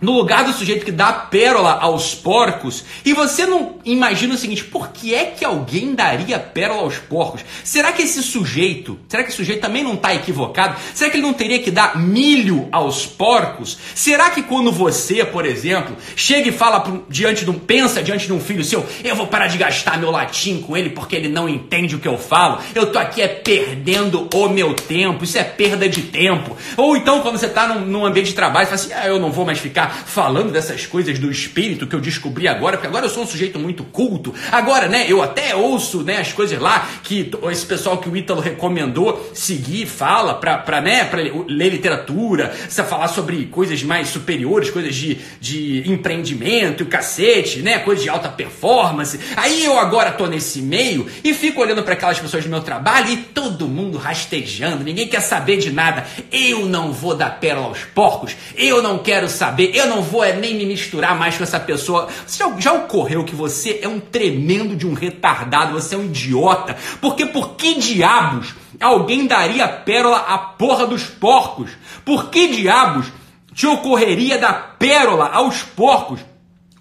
no 0.00 0.12
lugar 0.12 0.44
do 0.44 0.52
sujeito 0.52 0.84
que 0.84 0.92
dá 0.92 1.12
pérola 1.12 1.78
aos 1.80 2.14
porcos, 2.14 2.84
e 3.04 3.12
você 3.12 3.44
não 3.44 3.76
imagina 3.84 4.34
o 4.34 4.38
seguinte: 4.38 4.64
por 4.64 4.88
que 4.88 5.14
é 5.14 5.26
que 5.26 5.44
alguém 5.44 5.94
daria 5.94 6.38
pérola 6.38 6.82
aos 6.82 6.96
porcos? 6.96 7.44
Será 7.62 7.92
que 7.92 8.02
esse 8.02 8.22
sujeito, 8.22 8.98
será 9.08 9.22
que 9.22 9.28
esse 9.28 9.36
sujeito 9.36 9.60
também 9.60 9.84
não 9.84 9.94
está 9.94 10.14
equivocado? 10.14 10.76
Será 10.94 11.10
que 11.10 11.16
ele 11.16 11.26
não 11.26 11.34
teria 11.34 11.58
que 11.58 11.70
dar 11.70 11.98
milho 11.98 12.68
aos 12.72 13.06
porcos? 13.06 13.78
Será 13.94 14.30
que 14.30 14.42
quando 14.42 14.72
você, 14.72 15.24
por 15.24 15.44
exemplo, 15.44 15.96
chega 16.16 16.48
e 16.48 16.52
fala 16.52 16.80
pro, 16.80 17.04
diante 17.08 17.44
de 17.44 17.50
um, 17.50 17.58
pensa 17.58 18.02
diante 18.02 18.26
de 18.26 18.32
um 18.32 18.40
filho 18.40 18.64
seu, 18.64 18.86
eu 19.04 19.14
vou 19.14 19.26
parar 19.26 19.48
de 19.48 19.58
gastar 19.58 19.98
meu 19.98 20.10
latim 20.10 20.60
com 20.60 20.76
ele 20.76 20.90
porque 20.90 21.16
ele 21.16 21.28
não 21.28 21.48
entende 21.48 21.96
o 21.96 21.98
que 21.98 22.08
eu 22.08 22.16
falo, 22.16 22.58
eu 22.74 22.90
tô 22.90 22.98
aqui 22.98 23.20
é 23.20 23.28
perdendo 23.28 24.28
o 24.32 24.48
meu 24.48 24.74
tempo, 24.74 25.24
isso 25.24 25.38
é 25.38 25.44
perda 25.44 25.88
de 25.88 26.02
tempo. 26.02 26.56
Ou 26.76 26.96
então 26.96 27.20
quando 27.20 27.38
você 27.38 27.46
está 27.46 27.66
num, 27.66 27.80
num 27.80 28.06
ambiente 28.06 28.28
de 28.28 28.34
trabalho, 28.34 28.66
você 28.66 28.76
fala 28.76 28.98
assim, 28.98 29.06
ah, 29.06 29.10
eu 29.10 29.20
não 29.20 29.30
vou 29.30 29.44
mais 29.44 29.58
ficar 29.58 29.89
falando 29.90 30.52
dessas 30.52 30.86
coisas 30.86 31.18
do 31.18 31.30
espírito 31.30 31.86
que 31.86 31.94
eu 31.94 32.00
descobri 32.00 32.48
agora, 32.48 32.76
porque 32.76 32.88
agora 32.88 33.06
eu 33.06 33.10
sou 33.10 33.22
um 33.22 33.26
sujeito 33.26 33.58
muito 33.58 33.84
culto. 33.84 34.34
Agora, 34.50 34.88
né, 34.88 35.06
eu 35.08 35.22
até 35.22 35.54
ouço, 35.54 36.02
né, 36.02 36.18
as 36.18 36.32
coisas 36.32 36.58
lá 36.58 36.88
que 37.02 37.30
esse 37.50 37.66
pessoal 37.66 37.98
que 37.98 38.08
o 38.08 38.16
Ítalo 38.16 38.40
recomendou 38.40 39.30
seguir, 39.34 39.86
fala 39.86 40.34
pra, 40.34 40.58
pra, 40.58 40.80
né, 40.80 41.04
pra 41.04 41.20
ler 41.20 41.70
literatura, 41.70 42.48
precisa 42.48 42.84
falar 42.84 43.08
sobre 43.08 43.46
coisas 43.46 43.82
mais 43.82 44.08
superiores, 44.08 44.70
coisas 44.70 44.94
de, 44.94 45.18
de 45.40 45.90
empreendimento 45.90 46.80
o 46.82 46.86
cacete, 46.86 47.60
né, 47.60 47.78
coisas 47.78 48.02
de 48.02 48.10
alta 48.10 48.28
performance. 48.28 49.18
Aí 49.36 49.64
eu 49.64 49.78
agora 49.78 50.12
tô 50.12 50.26
nesse 50.26 50.60
meio 50.60 51.06
e 51.22 51.32
fico 51.34 51.60
olhando 51.60 51.82
para 51.82 51.94
aquelas 51.94 52.18
pessoas 52.18 52.44
do 52.44 52.50
meu 52.50 52.60
trabalho 52.60 53.10
e 53.10 53.16
todo 53.16 53.68
mundo 53.68 53.98
rastejando, 53.98 54.84
ninguém 54.84 55.08
quer 55.08 55.20
saber 55.20 55.56
de 55.58 55.70
nada. 55.70 56.06
Eu 56.30 56.66
não 56.66 56.92
vou 56.92 57.14
dar 57.14 57.40
pérola 57.40 57.68
aos 57.68 57.84
porcos, 57.84 58.36
eu 58.56 58.82
não 58.82 58.98
quero 58.98 59.28
saber, 59.28 59.72
eu 59.80 59.88
não 59.88 60.02
vou 60.02 60.22
é, 60.22 60.32
nem 60.32 60.54
me 60.54 60.66
misturar 60.66 61.18
mais 61.18 61.36
com 61.36 61.42
essa 61.42 61.58
pessoa. 61.58 62.08
Já, 62.28 62.50
já 62.58 62.72
ocorreu 62.72 63.24
que 63.24 63.34
você 63.34 63.80
é 63.82 63.88
um 63.88 63.98
tremendo 64.00 64.76
de 64.76 64.86
um 64.86 64.94
retardado, 64.94 65.72
você 65.72 65.94
é 65.94 65.98
um 65.98 66.04
idiota? 66.04 66.76
Porque 67.00 67.26
por 67.26 67.54
que 67.56 67.74
diabos 67.74 68.54
alguém 68.80 69.26
daria 69.26 69.66
pérola 69.68 70.18
à 70.18 70.38
porra 70.38 70.86
dos 70.86 71.04
porcos? 71.04 71.70
Por 72.04 72.30
que 72.30 72.48
diabos 72.48 73.06
te 73.54 73.66
ocorreria 73.66 74.38
dar 74.38 74.76
pérola 74.78 75.28
aos 75.28 75.62
porcos? 75.62 76.20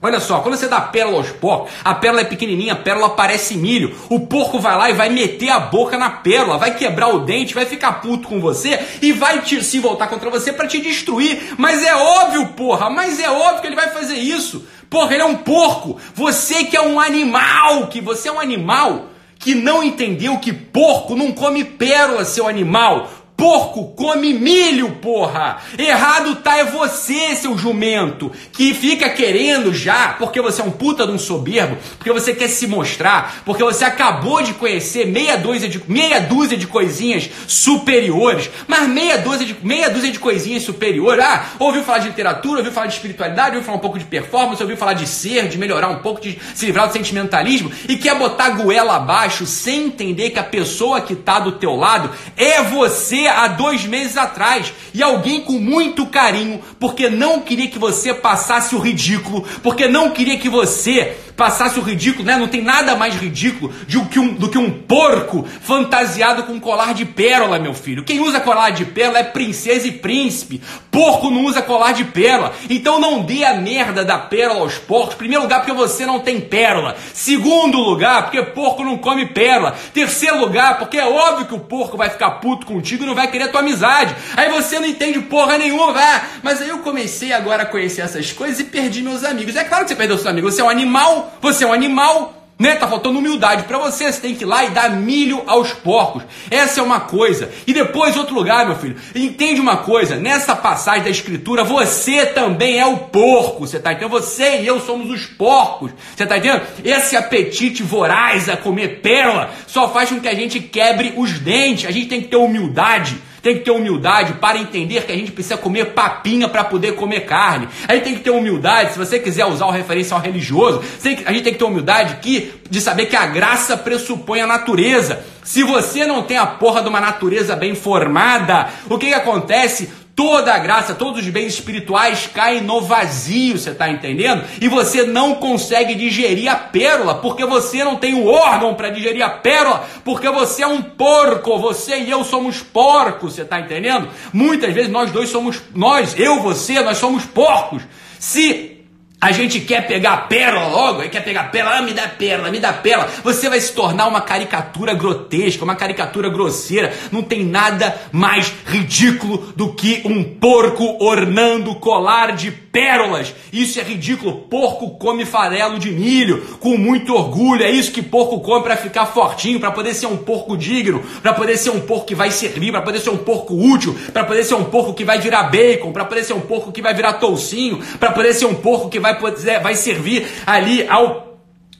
Olha 0.01 0.21
só, 0.21 0.39
quando 0.39 0.55
você 0.55 0.69
dá 0.69 0.79
pérola 0.79 1.17
aos 1.17 1.29
porcos, 1.29 1.73
a 1.83 1.93
pérola 1.93 2.21
é 2.21 2.23
pequenininha, 2.23 2.71
a 2.71 2.77
pérola 2.77 3.09
parece 3.09 3.57
milho. 3.57 3.93
O 4.09 4.21
porco 4.21 4.57
vai 4.57 4.77
lá 4.77 4.89
e 4.89 4.93
vai 4.93 5.09
meter 5.09 5.49
a 5.49 5.59
boca 5.59 5.97
na 5.97 6.09
pérola, 6.09 6.57
vai 6.57 6.73
quebrar 6.73 7.09
o 7.09 7.25
dente, 7.25 7.53
vai 7.53 7.65
ficar 7.65 7.99
puto 7.99 8.29
com 8.29 8.39
você 8.39 8.79
e 9.01 9.11
vai 9.11 9.41
te, 9.41 9.61
se 9.61 9.77
voltar 9.77 10.07
contra 10.07 10.29
você 10.29 10.53
para 10.53 10.69
te 10.69 10.79
destruir. 10.79 11.53
Mas 11.57 11.83
é 11.83 11.93
óbvio, 11.93 12.47
porra, 12.53 12.89
mas 12.89 13.19
é 13.19 13.29
óbvio 13.29 13.59
que 13.59 13.67
ele 13.67 13.75
vai 13.75 13.89
fazer 13.89 14.15
isso. 14.15 14.65
Porra, 14.89 15.13
ele 15.13 15.21
é 15.21 15.25
um 15.25 15.35
porco. 15.35 15.99
Você 16.15 16.63
que 16.63 16.77
é 16.77 16.81
um 16.81 16.97
animal, 16.97 17.87
que 17.87 17.99
você 17.99 18.29
é 18.29 18.31
um 18.31 18.39
animal 18.39 19.09
que 19.39 19.55
não 19.55 19.81
entendeu 19.81 20.37
que 20.37 20.51
porco 20.51 21.15
não 21.15 21.31
come 21.31 21.63
pérola, 21.63 22.25
seu 22.25 22.45
animal. 22.45 23.09
Porco 23.39 23.93
come 23.95 24.33
milho, 24.33 24.97
porra! 25.01 25.59
Errado 25.77 26.35
tá 26.43 26.57
é 26.57 26.65
você, 26.65 27.37
seu 27.37 27.57
jumento, 27.57 28.29
que 28.51 28.73
fica 28.73 29.09
querendo 29.09 29.73
já, 29.73 30.09
porque 30.19 30.41
você 30.41 30.61
é 30.61 30.65
um 30.65 30.71
puta 30.71 31.07
de 31.07 31.13
um 31.13 31.17
soberbo, 31.17 31.77
porque 31.97 32.11
você 32.11 32.33
quer 32.33 32.49
se 32.49 32.67
mostrar, 32.67 33.41
porque 33.45 33.63
você 33.63 33.85
acabou 33.85 34.41
de 34.41 34.53
conhecer 34.55 35.07
meia 35.07 35.37
dúzia 35.37 35.69
de, 35.69 35.81
meia 35.87 36.19
dúzia 36.19 36.57
de 36.57 36.67
coisinhas 36.67 37.29
superiores, 37.47 38.49
mas 38.67 38.89
meia 38.89 39.17
dúzia 39.17 39.45
de, 39.45 39.55
meia 39.65 39.89
dúzia 39.89 40.11
de 40.11 40.19
coisinhas 40.19 40.63
superiores. 40.63 41.23
Ah, 41.23 41.45
ouviu 41.59 41.81
falar 41.81 41.99
de 41.99 42.09
literatura, 42.09 42.57
ouviu 42.57 42.73
falar 42.73 42.87
de 42.87 42.95
espiritualidade, 42.95 43.55
ouviu 43.55 43.63
falar 43.63 43.77
um 43.77 43.81
pouco 43.81 43.97
de 43.97 44.03
performance, 44.03 44.61
ouviu 44.61 44.75
falar 44.75 44.93
de 44.95 45.07
ser, 45.07 45.47
de 45.47 45.57
melhorar 45.57 45.87
um 45.87 45.99
pouco, 45.99 46.19
de 46.19 46.37
se 46.53 46.65
livrar 46.65 46.87
do 46.87 46.93
sentimentalismo 46.93 47.71
e 47.87 47.95
quer 47.95 48.15
botar 48.15 48.47
a 48.47 48.49
goela 48.49 48.97
abaixo 48.97 49.45
sem 49.45 49.85
entender 49.85 50.31
que 50.31 50.39
a 50.39 50.43
pessoa 50.43 50.99
que 50.99 51.15
tá 51.15 51.39
do 51.39 51.53
teu 51.53 51.73
lado 51.77 52.11
é 52.35 52.61
você 52.63 53.28
há 53.29 53.47
dois 53.47 53.85
meses 53.85 54.17
atrás. 54.17 54.73
E 54.93 55.01
alguém 55.01 55.41
com 55.41 55.53
muito 55.53 56.05
carinho, 56.05 56.61
porque 56.79 57.09
não 57.09 57.41
queria 57.41 57.67
que 57.67 57.79
você 57.79 58.13
passasse 58.13 58.75
o 58.75 58.79
ridículo, 58.79 59.45
porque 59.63 59.87
não 59.87 60.11
queria 60.11 60.37
que 60.37 60.49
você 60.49 61.17
passasse 61.39 61.79
o 61.79 61.81
ridículo, 61.81 62.25
né? 62.25 62.35
Não 62.35 62.49
tem 62.49 62.61
nada 62.61 62.97
mais 62.97 63.15
ridículo 63.15 63.73
do 63.87 64.05
que 64.07 64.19
um, 64.19 64.33
do 64.33 64.49
que 64.49 64.57
um 64.57 64.69
porco 64.69 65.47
fantasiado 65.61 66.43
com 66.43 66.59
colar 66.59 66.93
de 66.93 67.05
pérola, 67.05 67.57
meu 67.57 67.73
filho. 67.73 68.03
Quem 68.03 68.19
usa 68.19 68.41
colar 68.41 68.71
de 68.71 68.83
pérola 68.83 69.19
é 69.19 69.23
princesa 69.23 69.87
e 69.87 69.93
príncipe. 69.93 70.61
Porco 70.91 71.31
não 71.31 71.45
usa 71.45 71.61
colar 71.61 71.93
de 71.93 72.03
pérola. 72.03 72.51
Então 72.69 72.99
não 72.99 73.21
dê 73.21 73.45
a 73.45 73.53
merda 73.53 74.03
da 74.03 74.17
pérola 74.17 74.59
aos 74.59 74.77
porcos. 74.77 75.15
Primeiro 75.15 75.43
lugar, 75.43 75.61
porque 75.61 75.71
você 75.71 76.05
não 76.05 76.19
tem 76.19 76.41
pérola. 76.41 76.97
Segundo 77.13 77.77
lugar, 77.77 78.23
porque 78.23 78.43
porco 78.43 78.83
não 78.83 78.97
come 78.97 79.27
pérola. 79.27 79.77
Terceiro 79.93 80.41
lugar, 80.41 80.77
porque 80.77 80.97
é 80.97 81.07
óbvio 81.07 81.45
que 81.45 81.55
o 81.55 81.59
porco 81.59 81.95
vai 81.95 82.09
ficar 82.09 82.31
puto 82.31 82.65
contigo 82.65 83.05
e 83.05 83.07
não 83.07 83.15
vai 83.15 83.31
querer 83.31 83.45
a 83.45 83.47
tua 83.47 83.61
amizade. 83.61 84.13
Aí 84.35 84.49
você 84.49 84.77
não 84.77 84.87
entende 84.87 85.19
porra 85.21 85.57
nenhuma, 85.57 85.93
vai. 85.93 86.21
Mas 86.43 86.61
aí 86.61 86.67
eu 86.67 86.79
comecei 86.79 87.31
agora 87.31 87.63
a 87.63 87.65
conhecer 87.65 88.01
essas 88.01 88.33
coisas 88.33 88.59
e 88.59 88.65
perdi 88.65 89.01
meus 89.01 89.23
amigos. 89.23 89.55
É 89.55 89.63
claro 89.63 89.85
que 89.85 89.91
você 89.91 89.95
perdeu 89.95 90.17
seus 90.17 90.27
amigos. 90.27 90.53
Você 90.53 90.59
é 90.59 90.65
um 90.65 90.69
animal 90.69 91.28
você 91.41 91.63
é 91.63 91.67
um 91.67 91.73
animal, 91.73 92.39
né? 92.59 92.75
Tá 92.75 92.87
faltando 92.87 93.19
humildade 93.19 93.63
para 93.63 93.77
você. 93.77 94.11
Você 94.11 94.19
tem 94.19 94.35
que 94.35 94.43
ir 94.43 94.45
lá 94.45 94.65
e 94.65 94.71
dar 94.71 94.89
milho 94.91 95.41
aos 95.47 95.71
porcos. 95.71 96.23
Essa 96.51 96.81
é 96.81 96.83
uma 96.83 96.99
coisa. 96.99 97.49
E 97.65 97.73
depois 97.73 98.17
outro 98.17 98.35
lugar, 98.35 98.65
meu 98.65 98.75
filho. 98.75 98.97
Entende 99.15 99.61
uma 99.61 99.77
coisa? 99.77 100.17
Nessa 100.17 100.53
passagem 100.53 101.03
da 101.03 101.09
escritura, 101.09 101.63
você 101.63 102.25
também 102.25 102.77
é 102.77 102.85
o 102.85 102.97
porco. 102.97 103.65
Você 103.65 103.79
tá 103.79 103.93
entendendo? 103.93 104.11
Você 104.11 104.61
e 104.61 104.67
eu 104.67 104.81
somos 104.81 105.09
os 105.09 105.25
porcos. 105.25 105.91
Você 106.13 106.25
tá 106.25 106.37
entendendo? 106.37 106.63
Esse 106.83 107.15
apetite 107.15 107.81
voraz 107.81 108.49
a 108.49 108.57
comer 108.57 108.99
pérola 108.99 109.51
só 109.65 109.87
faz 109.87 110.09
com 110.09 110.19
que 110.19 110.27
a 110.27 110.35
gente 110.35 110.59
quebre 110.59 111.13
os 111.15 111.39
dentes. 111.39 111.85
A 111.87 111.91
gente 111.91 112.07
tem 112.07 112.21
que 112.21 112.27
ter 112.27 112.35
humildade. 112.35 113.28
Tem 113.41 113.57
que 113.57 113.63
ter 113.63 113.71
humildade 113.71 114.33
para 114.33 114.57
entender 114.57 115.05
que 115.05 115.11
a 115.11 115.15
gente 115.15 115.31
precisa 115.31 115.57
comer 115.57 115.93
papinha 115.93 116.47
para 116.47 116.63
poder 116.63 116.95
comer 116.95 117.21
carne. 117.21 117.67
A 117.87 117.93
gente 117.93 118.03
tem 118.03 118.15
que 118.15 118.21
ter 118.21 118.31
humildade, 118.31 118.93
se 118.93 118.97
você 118.97 119.19
quiser 119.19 119.45
usar 119.45 119.65
o 119.65 119.71
referencial 119.71 120.19
religioso, 120.19 120.81
a 121.25 121.31
gente 121.31 121.43
tem 121.43 121.53
que 121.53 121.59
ter 121.59 121.65
humildade 121.65 122.17
que, 122.21 122.53
de 122.69 122.81
saber 122.81 123.05
que 123.05 123.15
a 123.15 123.25
graça 123.25 123.77
pressupõe 123.77 124.41
a 124.41 124.47
natureza. 124.47 125.23
Se 125.43 125.63
você 125.63 126.05
não 126.05 126.23
tem 126.23 126.37
a 126.37 126.45
porra 126.45 126.81
de 126.81 126.89
uma 126.89 126.99
natureza 126.99 127.55
bem 127.55 127.75
formada, 127.75 128.69
o 128.89 128.97
que, 128.97 129.07
que 129.07 129.13
acontece? 129.13 129.89
Toda 130.19 130.53
a 130.53 130.59
graça, 130.59 130.93
todos 130.93 131.21
os 131.23 131.29
bens 131.29 131.53
espirituais 131.53 132.27
caem 132.27 132.59
no 132.59 132.81
vazio, 132.81 133.57
você 133.57 133.69
está 133.69 133.89
entendendo? 133.89 134.43
E 134.59 134.67
você 134.67 135.03
não 135.03 135.35
consegue 135.35 135.95
digerir 135.95 136.51
a 136.51 136.57
pérola, 136.57 137.15
porque 137.15 137.45
você 137.45 137.85
não 137.85 137.95
tem 137.95 138.15
o 138.15 138.27
órgão 138.27 138.73
para 138.73 138.89
digerir 138.89 139.23
a 139.23 139.29
pérola, 139.29 139.87
porque 140.03 140.29
você 140.29 140.63
é 140.63 140.67
um 140.67 140.81
porco, 140.81 141.57
você 141.57 141.99
e 141.99 142.11
eu 142.11 142.25
somos 142.25 142.61
porcos, 142.61 143.35
você 143.35 143.43
está 143.43 143.61
entendendo? 143.61 144.09
Muitas 144.33 144.73
vezes 144.73 144.91
nós 144.91 145.09
dois 145.09 145.29
somos, 145.29 145.61
nós, 145.73 146.13
eu, 146.19 146.41
você, 146.41 146.81
nós 146.81 146.97
somos 146.97 147.23
porcos. 147.23 147.83
Se 148.19 148.78
a 149.21 149.33
gente 149.33 149.59
quer 149.59 149.85
pegar 149.85 150.29
pérola 150.29 150.67
logo, 150.67 151.09
quer 151.09 151.21
pegar 151.21 151.51
pérola, 151.51 151.77
ah, 151.77 151.81
me 151.81 151.91
dá 151.91 152.07
pérola, 152.07 152.49
me 152.49 152.59
dá 152.59 152.71
pérola. 152.71 153.09
Você 153.21 153.49
vai 153.49 153.59
se 153.59 153.73
tornar 153.73 154.07
uma 154.07 154.21
caricatura 154.21 154.93
grotesca, 154.93 155.63
uma 155.63 155.75
caricatura 155.75 156.29
grosseira. 156.29 156.93
Não 157.11 157.21
tem 157.21 157.43
nada 157.43 157.99
mais 158.13 158.53
ridículo 158.65 159.51
do 159.57 159.73
que 159.73 160.01
um 160.05 160.23
porco 160.23 161.03
ornando 161.03 161.75
colar 161.75 162.31
de 162.33 162.49
pérolas. 162.49 163.33
Isso 163.51 163.79
é 163.79 163.83
ridículo. 163.83 164.43
Porco 164.49 164.91
come 164.97 165.25
farelo 165.25 165.79
de 165.79 165.91
milho 165.91 166.41
com 166.59 166.77
muito 166.77 167.13
orgulho. 167.13 167.63
É 167.63 167.69
isso 167.69 167.91
que 167.91 168.01
porco 168.01 168.39
come 168.39 168.63
para 168.63 168.77
ficar 168.77 169.05
fortinho, 169.07 169.59
para 169.59 169.71
poder 169.71 169.93
ser 169.93 170.07
um 170.07 170.17
porco 170.17 170.55
digno, 170.55 171.03
para 171.21 171.33
poder 171.33 171.57
ser 171.57 171.71
um 171.71 171.81
porco 171.81 172.05
que 172.05 172.15
vai 172.15 172.31
servir, 172.31 172.71
para 172.71 172.81
poder 172.81 172.99
ser 172.99 173.09
um 173.09 173.17
porco 173.17 173.53
útil, 173.53 173.97
para 174.13 174.23
poder 174.23 174.43
ser 174.43 174.55
um 174.55 174.63
porco 174.63 174.93
que 174.93 175.03
vai 175.03 175.19
virar 175.19 175.43
bacon, 175.43 175.91
para 175.91 176.05
poder 176.05 176.23
ser 176.23 176.33
um 176.33 176.41
porco 176.41 176.71
que 176.71 176.81
vai 176.81 176.93
virar 176.93 177.13
toucinho, 177.13 177.79
para 177.99 178.11
poder 178.11 178.33
ser 178.33 178.45
um 178.45 178.55
porco 178.55 178.89
que 178.89 178.99
vai 178.99 179.08
vai, 179.11 179.19
poder, 179.19 179.59
vai 179.59 179.75
servir 179.75 180.27
ali 180.45 180.87
ao 180.87 181.29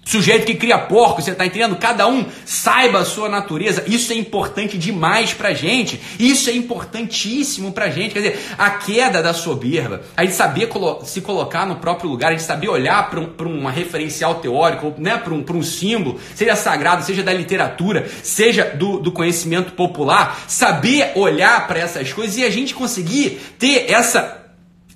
Sujeito 0.09 0.43
que 0.43 0.55
cria 0.55 0.79
porco, 0.79 1.21
você 1.21 1.29
está 1.29 1.45
entendendo? 1.45 1.75
Cada 1.75 2.07
um 2.07 2.25
saiba 2.43 2.98
a 2.98 3.05
sua 3.05 3.29
natureza. 3.29 3.83
Isso 3.86 4.12
é 4.12 4.15
importante 4.15 4.75
demais 4.75 5.33
pra 5.33 5.53
gente. 5.53 6.01
Isso 6.19 6.50
é 6.50 6.53
importantíssimo 6.53 7.71
pra 7.71 7.91
gente. 7.91 8.13
Quer 8.13 8.21
dizer, 8.21 8.39
a 8.57 8.71
queda 8.71 9.21
da 9.21 9.36
soberba, 9.36 10.01
a 10.17 10.24
gente 10.25 10.33
saber 10.33 10.65
colo 10.65 11.05
se 11.05 11.21
colocar 11.21 11.63
no 11.67 11.75
próprio 11.75 12.09
lugar, 12.09 12.29
a 12.29 12.31
gente 12.31 12.41
saber 12.41 12.69
olhar 12.69 13.07
para 13.07 13.19
um, 13.19 13.59
uma 13.59 13.69
referencial 13.69 14.33
teórico, 14.36 14.95
né? 14.98 15.15
para 15.15 15.31
um, 15.31 15.45
um 15.48 15.62
símbolo, 15.62 16.19
seja 16.33 16.55
sagrado, 16.55 17.05
seja 17.05 17.21
da 17.21 17.31
literatura, 17.31 18.09
seja 18.24 18.65
do, 18.65 19.00
do 19.00 19.12
conhecimento 19.12 19.74
popular, 19.74 20.43
saber 20.48 21.12
olhar 21.13 21.67
para 21.67 21.81
essas 21.81 22.12
coisas 22.12 22.36
e 22.36 22.43
a 22.43 22.50
gente 22.50 22.74
conseguir 22.74 23.39
ter 23.59 23.91
essa 23.91 24.38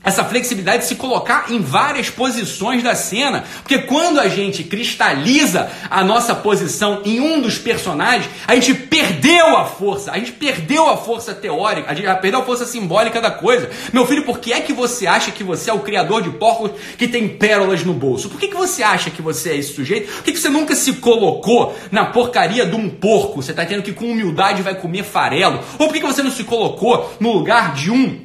essa 0.04 0.24
flexibilidade 0.24 0.80
de 0.80 0.90
se 0.90 0.96
colocar 0.96 1.46
em 1.50 1.62
várias 1.62 2.10
posições 2.10 2.84
da 2.84 2.94
cena, 2.94 3.46
porque 3.62 3.80
quando 3.80 4.20
a 4.20 4.28
gente 4.28 4.64
cristaliza 4.64 5.70
a 5.90 6.04
nossa 6.04 6.36
posição 6.36 7.02
em 7.06 7.22
um 7.22 7.42
dos 7.42 7.58
personagens, 7.58 8.30
a 8.46 8.54
gente 8.56 8.74
perdeu 8.74 9.56
a 9.58 9.66
força, 9.66 10.12
a 10.12 10.18
gente 10.18 10.34
perdeu 10.34 10.90
a 10.90 10.98
força 10.98 11.34
teórica, 11.34 11.90
a 11.90 11.94
gente 11.94 12.06
perdeu 12.20 12.42
a 12.42 12.46
força 12.46 12.66
simbólica 12.66 13.22
da 13.22 13.32
coisa. 13.32 13.70
Meu 13.94 14.06
filho, 14.06 14.26
por 14.26 14.40
que 14.40 14.52
é 14.52 14.60
que 14.60 14.74
você 14.74 15.08
acha 15.08 15.32
que 15.32 15.44
você 15.44 15.70
é 15.70 15.74
o 15.74 15.80
criador 15.80 16.22
de 16.22 16.32
porcos 16.32 16.72
que 16.98 17.08
tem 17.08 17.28
pérolas 17.28 17.84
no 17.84 17.94
bolso? 17.94 18.30
Por 18.30 18.40
que, 18.40 18.50
que 18.50 18.56
você 18.56 18.84
acha 18.84 19.10
que 19.10 19.22
você 19.22 19.52
é 19.52 19.58
esse 19.58 19.74
sujeito? 19.74 20.12
Por 20.12 20.24
que, 20.24 20.34
que 20.34 20.40
você 20.40 20.50
nunca 20.50 20.76
se 20.76 20.94
colocou 20.94 21.76
na 21.92 22.06
porcaria 22.06 22.66
de 22.66 22.76
um 22.76 22.90
porco? 22.90 23.42
Você 23.42 23.52
está 23.52 23.64
entendendo 23.64 23.86
que 23.86 23.94
com 23.94 24.06
humildade 24.06 24.62
vai 24.62 24.76
comer 24.76 25.04
farelo? 25.04 25.60
Ou 25.80 25.88
por 25.88 25.94
que, 25.94 26.02
que 26.02 26.06
você 26.06 26.22
não 26.22 26.32
se 26.32 26.44
colocou 26.44 27.16
no 27.20 27.32
lugar 27.32 27.74
de 27.74 27.90
um 27.90 28.23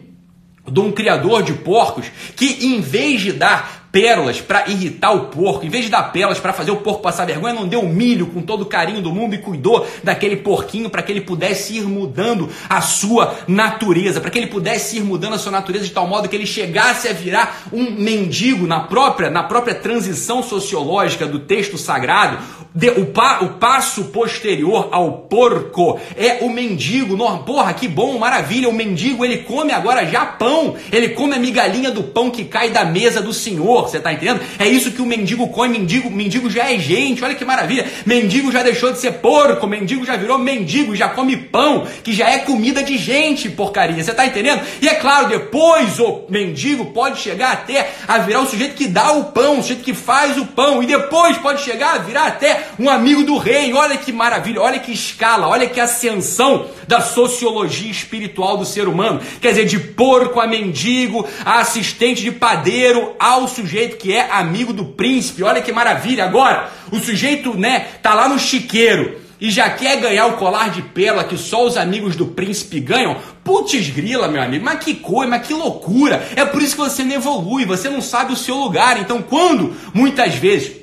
de 0.71 0.81
um 0.81 0.93
criador 0.93 1.43
de 1.43 1.53
porcos 1.53 2.07
que, 2.37 2.67
em 2.67 2.81
vez 2.81 3.21
de 3.21 3.33
dar 3.33 3.88
pérolas 3.99 4.41
para 4.41 4.71
irritar 4.71 5.11
o 5.11 5.25
porco, 5.27 5.67
em 5.67 5.69
vez 5.69 5.85
de 5.85 5.91
dar 5.91 6.05
pérolas 6.13 6.39
para 6.39 6.53
fazer 6.53 6.71
o 6.71 6.77
porco 6.77 7.03
passar 7.03 7.25
vergonha, 7.25 7.53
não 7.53 7.67
deu 7.67 7.83
milho 7.83 8.29
com 8.29 8.41
todo 8.41 8.63
o 8.63 8.67
carinho 8.67 9.03
do 9.03 9.13
mundo 9.13 9.35
e 9.35 9.39
cuidou 9.39 9.85
daquele 10.05 10.37
porquinho 10.37 10.89
para 10.89 11.03
que 11.03 11.11
ele 11.11 11.21
pudesse 11.21 11.79
ir 11.79 11.83
mudando 11.83 12.49
a 12.71 12.81
sua 12.81 13.35
natureza, 13.49 14.21
para 14.21 14.31
que 14.31 14.39
ele 14.39 14.47
pudesse 14.47 14.99
ir 14.99 15.03
mudando 15.03 15.35
a 15.35 15.39
sua 15.39 15.51
natureza 15.51 15.85
de 15.85 15.91
tal 15.91 16.07
modo 16.07 16.29
que 16.29 16.37
ele 16.37 16.47
chegasse 16.47 17.09
a 17.09 17.13
virar 17.13 17.65
um 17.73 17.91
mendigo 17.91 18.69
na 18.69 18.79
própria, 18.79 19.31
na 19.31 19.43
própria 19.43 19.75
transição 19.75 20.45
sociológica 20.45 21.27
do 21.27 21.41
texto 21.41 21.77
sagrado. 21.77 22.39
De, 22.73 22.91
o, 22.91 23.07
pa, 23.07 23.41
o 23.43 23.55
passo 23.55 24.05
posterior 24.05 24.91
ao 24.93 25.23
porco 25.23 25.99
é 26.17 26.45
o 26.45 26.51
mendigo. 26.51 27.17
No, 27.17 27.39
porra, 27.39 27.73
que 27.75 27.89
bom, 27.89 28.17
maravilha. 28.19 28.69
O 28.69 28.73
mendigo 28.73 29.25
ele 29.25 29.39
come 29.39 29.73
agora 29.73 30.07
já 30.07 30.25
pão, 30.25 30.77
ele 30.93 31.09
come 31.09 31.35
a 31.35 31.39
migalhinha 31.39 31.91
do 31.91 32.05
pão 32.05 32.31
que 32.31 32.45
cai 32.45 32.71
da 32.71 32.85
mesa 32.85 33.21
do 33.21 33.33
Senhor 33.33 33.88
você 33.89 34.01
tá 34.01 34.13
entendendo? 34.13 34.41
É 34.59 34.67
isso 34.67 34.93
que 34.93 35.03
o 35.03 35.07
mendigo 35.07 35.49
come, 35.49 35.79
mendigo, 35.79 36.11
mendigo 36.11 36.51
já 36.51 36.71
é 36.71 36.79
gente, 36.79 37.25
olha 37.25 37.35
que 37.35 37.45
maravilha. 37.45 37.87
Mendigo 38.05 38.51
já 38.53 38.63
deixou 38.63 38.93
de 38.93 38.99
ser 38.99 39.13
porco, 39.15 39.67
mendigo 39.67 40.05
já 40.05 40.17
virou 40.17 40.39
mendigo, 40.39 40.95
já 40.95 41.09
come 41.09 41.37
pão, 41.37 41.87
que 42.03 42.13
já 42.13 42.29
é 42.29 42.39
comida 42.39 42.83
de 42.83 42.99
gente, 42.99 43.49
porcaria. 43.49 44.03
Você 44.03 44.13
tá 44.13 44.27
entendendo? 44.27 44.63
E 44.81 44.89
é 44.89 44.95
claro, 44.95 45.29
depois 45.29 45.99
o 45.99 46.25
mendigo 46.29 46.87
pode 46.87 47.21
chegar 47.21 47.53
até 47.53 47.91
a 48.07 48.19
virar 48.19 48.41
o 48.41 48.47
sujeito 48.47 48.75
que 48.75 48.87
dá 48.87 49.13
o 49.13 49.25
pão, 49.27 49.59
o 49.59 49.63
sujeito 49.63 49.85
que 49.85 49.95
faz 49.95 50.37
o 50.37 50.47
pão, 50.47 50.83
e 50.83 50.87
depois 50.87 51.39
pode 51.39 51.63
chegar 51.63 51.95
a 51.95 51.99
virar 51.99 52.27
até 52.27 52.65
um 52.79 52.89
amigo 52.89 53.23
do 53.25 53.37
rei. 53.37 53.73
Olha 53.73 53.97
que 53.97 54.13
maravilha, 54.13 54.61
olha 54.61 54.79
que 54.79 54.93
escala, 54.93 55.49
olha 55.49 55.69
que 55.69 55.81
ascensão 55.81 56.67
da 56.87 57.01
sociologia 57.01 57.91
espiritual 57.91 58.57
do 58.57 58.65
ser 58.65 58.89
humano. 58.89 59.21
Quer 59.41 59.51
dizer, 59.51 59.67
de 59.67 59.79
porco 59.79 60.41
a 60.41 60.47
mendigo, 60.47 61.27
a 61.45 61.61
assistente 61.61 62.23
de 62.23 62.33
padeiro, 62.33 63.15
ao 63.19 63.47
sujeito 63.47 63.68
sujeito 63.69 63.99
que 63.99 64.15
é 64.15 64.31
amigo 64.31 64.73
do 64.73 64.87
príncipe. 64.87 65.43
Olha 65.43 65.61
que 65.61 65.71
maravilha. 65.71 66.25
Agora, 66.25 66.71
o 66.91 66.99
sujeito, 66.99 67.55
né, 67.55 67.87
tá 68.03 68.15
lá 68.15 68.27
no 68.27 68.39
chiqueiro 68.39 69.21
e 69.39 69.51
já 69.51 69.69
quer 69.69 70.01
ganhar 70.01 70.27
o 70.27 70.37
colar 70.39 70.71
de 70.71 70.81
pérola 70.81 71.23
que 71.23 71.37
só 71.37 71.67
os 71.67 71.77
amigos 71.77 72.17
do 72.17 72.29
príncipe 72.29 72.81
ganham, 72.81 73.17
putz 73.45 73.91
grila, 73.91 74.27
meu 74.27 74.43
amigo, 74.43 74.65
mas 74.65 74.83
que 74.83 74.95
coisa, 74.95 75.31
mas 75.31 75.47
que 75.47 75.53
loucura. 75.53 76.27
É 76.35 76.45
por 76.47 76.63
isso 76.63 76.75
que 76.75 76.81
você 76.81 77.05
não 77.05 77.15
evolui, 77.15 77.67
você 77.67 77.91
não 77.91 78.01
sabe 78.01 78.33
o 78.33 78.37
seu 78.37 78.57
lugar. 78.57 78.99
Então, 78.99 79.21
quando 79.21 79.77
muitas 79.93 80.35
vezes 80.35 80.79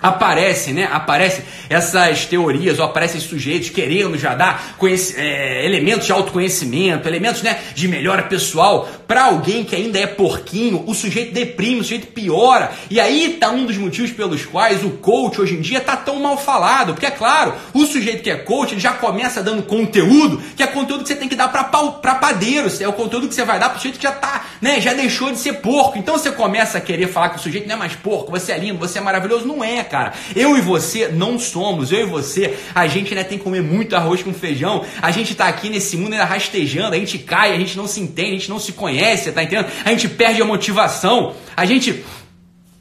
aparece, 0.00 0.72
né? 0.72 0.88
Aparece 0.92 1.42
essas 1.68 2.24
teorias 2.24 2.78
ou 2.78 2.84
aparecem 2.84 3.20
sujeitos 3.20 3.70
querendo 3.70 4.16
já 4.16 4.34
dar 4.34 4.76
é, 5.16 5.64
elementos 5.66 6.06
de 6.06 6.12
autoconhecimento, 6.12 7.08
elementos, 7.08 7.42
né, 7.42 7.58
de 7.74 7.88
melhora 7.88 8.22
pessoal 8.22 8.88
para 9.08 9.24
alguém 9.24 9.64
que 9.64 9.74
ainda 9.74 9.98
é 9.98 10.06
porquinho. 10.06 10.84
O 10.86 10.94
sujeito 10.94 11.32
deprime, 11.32 11.80
o 11.80 11.82
sujeito 11.82 12.08
piora. 12.08 12.72
E 12.90 13.00
aí 13.00 13.38
tá 13.40 13.50
um 13.50 13.64
dos 13.64 13.78
motivos 13.78 14.12
pelos 14.12 14.44
quais 14.44 14.84
o 14.84 14.90
coach 14.90 15.40
hoje 15.40 15.54
em 15.54 15.60
dia 15.62 15.80
tá 15.80 15.96
tão 15.96 16.20
mal 16.20 16.36
falado, 16.36 16.92
porque 16.92 17.06
é 17.06 17.10
claro, 17.10 17.54
o 17.72 17.86
sujeito 17.86 18.22
que 18.22 18.30
é 18.30 18.36
coach 18.36 18.78
já 18.78 18.92
começa 18.92 19.42
dando 19.42 19.62
conteúdo, 19.62 20.42
que 20.54 20.62
é 20.62 20.66
conteúdo 20.66 21.02
que 21.02 21.08
você 21.08 21.16
tem 21.16 21.28
que 21.28 21.34
dar 21.34 21.48
para 21.48 22.14
padeiros, 22.14 22.80
é 22.82 22.86
o 22.86 22.92
conteúdo 22.92 23.26
que 23.26 23.34
você 23.34 23.44
vai 23.44 23.58
dar 23.58 23.70
pro 23.70 23.78
sujeito 23.78 23.96
que 23.96 24.02
já 24.02 24.12
tá, 24.12 24.44
né, 24.60 24.78
já 24.80 24.92
deixou 24.92 25.32
de 25.32 25.38
ser 25.38 25.54
porco. 25.54 25.98
Então 25.98 26.18
você 26.18 26.30
começa 26.30 26.76
a 26.76 26.80
querer 26.80 27.08
falar 27.08 27.30
que 27.30 27.36
o 27.36 27.42
sujeito 27.42 27.66
não 27.66 27.76
é 27.76 27.78
mais 27.78 27.94
porco, 27.94 28.30
você 28.30 28.52
é 28.52 28.58
lindo, 28.58 28.78
você 28.78 28.98
é 28.98 29.00
maravilhoso, 29.00 29.46
não 29.46 29.64
é, 29.64 29.82
cara. 29.82 30.12
Eu 30.36 30.56
e 30.58 30.60
você 30.60 31.08
não 31.08 31.38
somos, 31.38 31.90
eu 31.92 32.00
e 32.00 32.04
você, 32.04 32.58
a 32.74 32.86
gente 32.86 33.14
né, 33.14 33.24
tem 33.24 33.38
que 33.38 33.44
comer 33.44 33.62
muito 33.62 33.96
arroz 33.96 34.22
com 34.22 34.34
feijão, 34.34 34.84
a 35.00 35.10
gente 35.10 35.34
tá 35.34 35.46
aqui 35.46 35.70
nesse 35.70 35.96
mundo 35.96 36.12
ainda 36.12 36.26
rastejando, 36.26 36.94
a 36.94 36.98
gente 36.98 37.18
cai, 37.18 37.54
a 37.54 37.58
gente 37.58 37.76
não 37.76 37.86
se 37.86 38.00
entende, 38.00 38.28
a 38.28 38.38
gente 38.38 38.50
não 38.50 38.58
se 38.58 38.72
conhece, 38.72 38.97
tá 39.32 39.42
entendendo? 39.42 39.68
A 39.84 39.90
gente 39.90 40.08
perde 40.08 40.40
a 40.42 40.44
motivação, 40.44 41.34
a 41.56 41.64
gente 41.64 42.04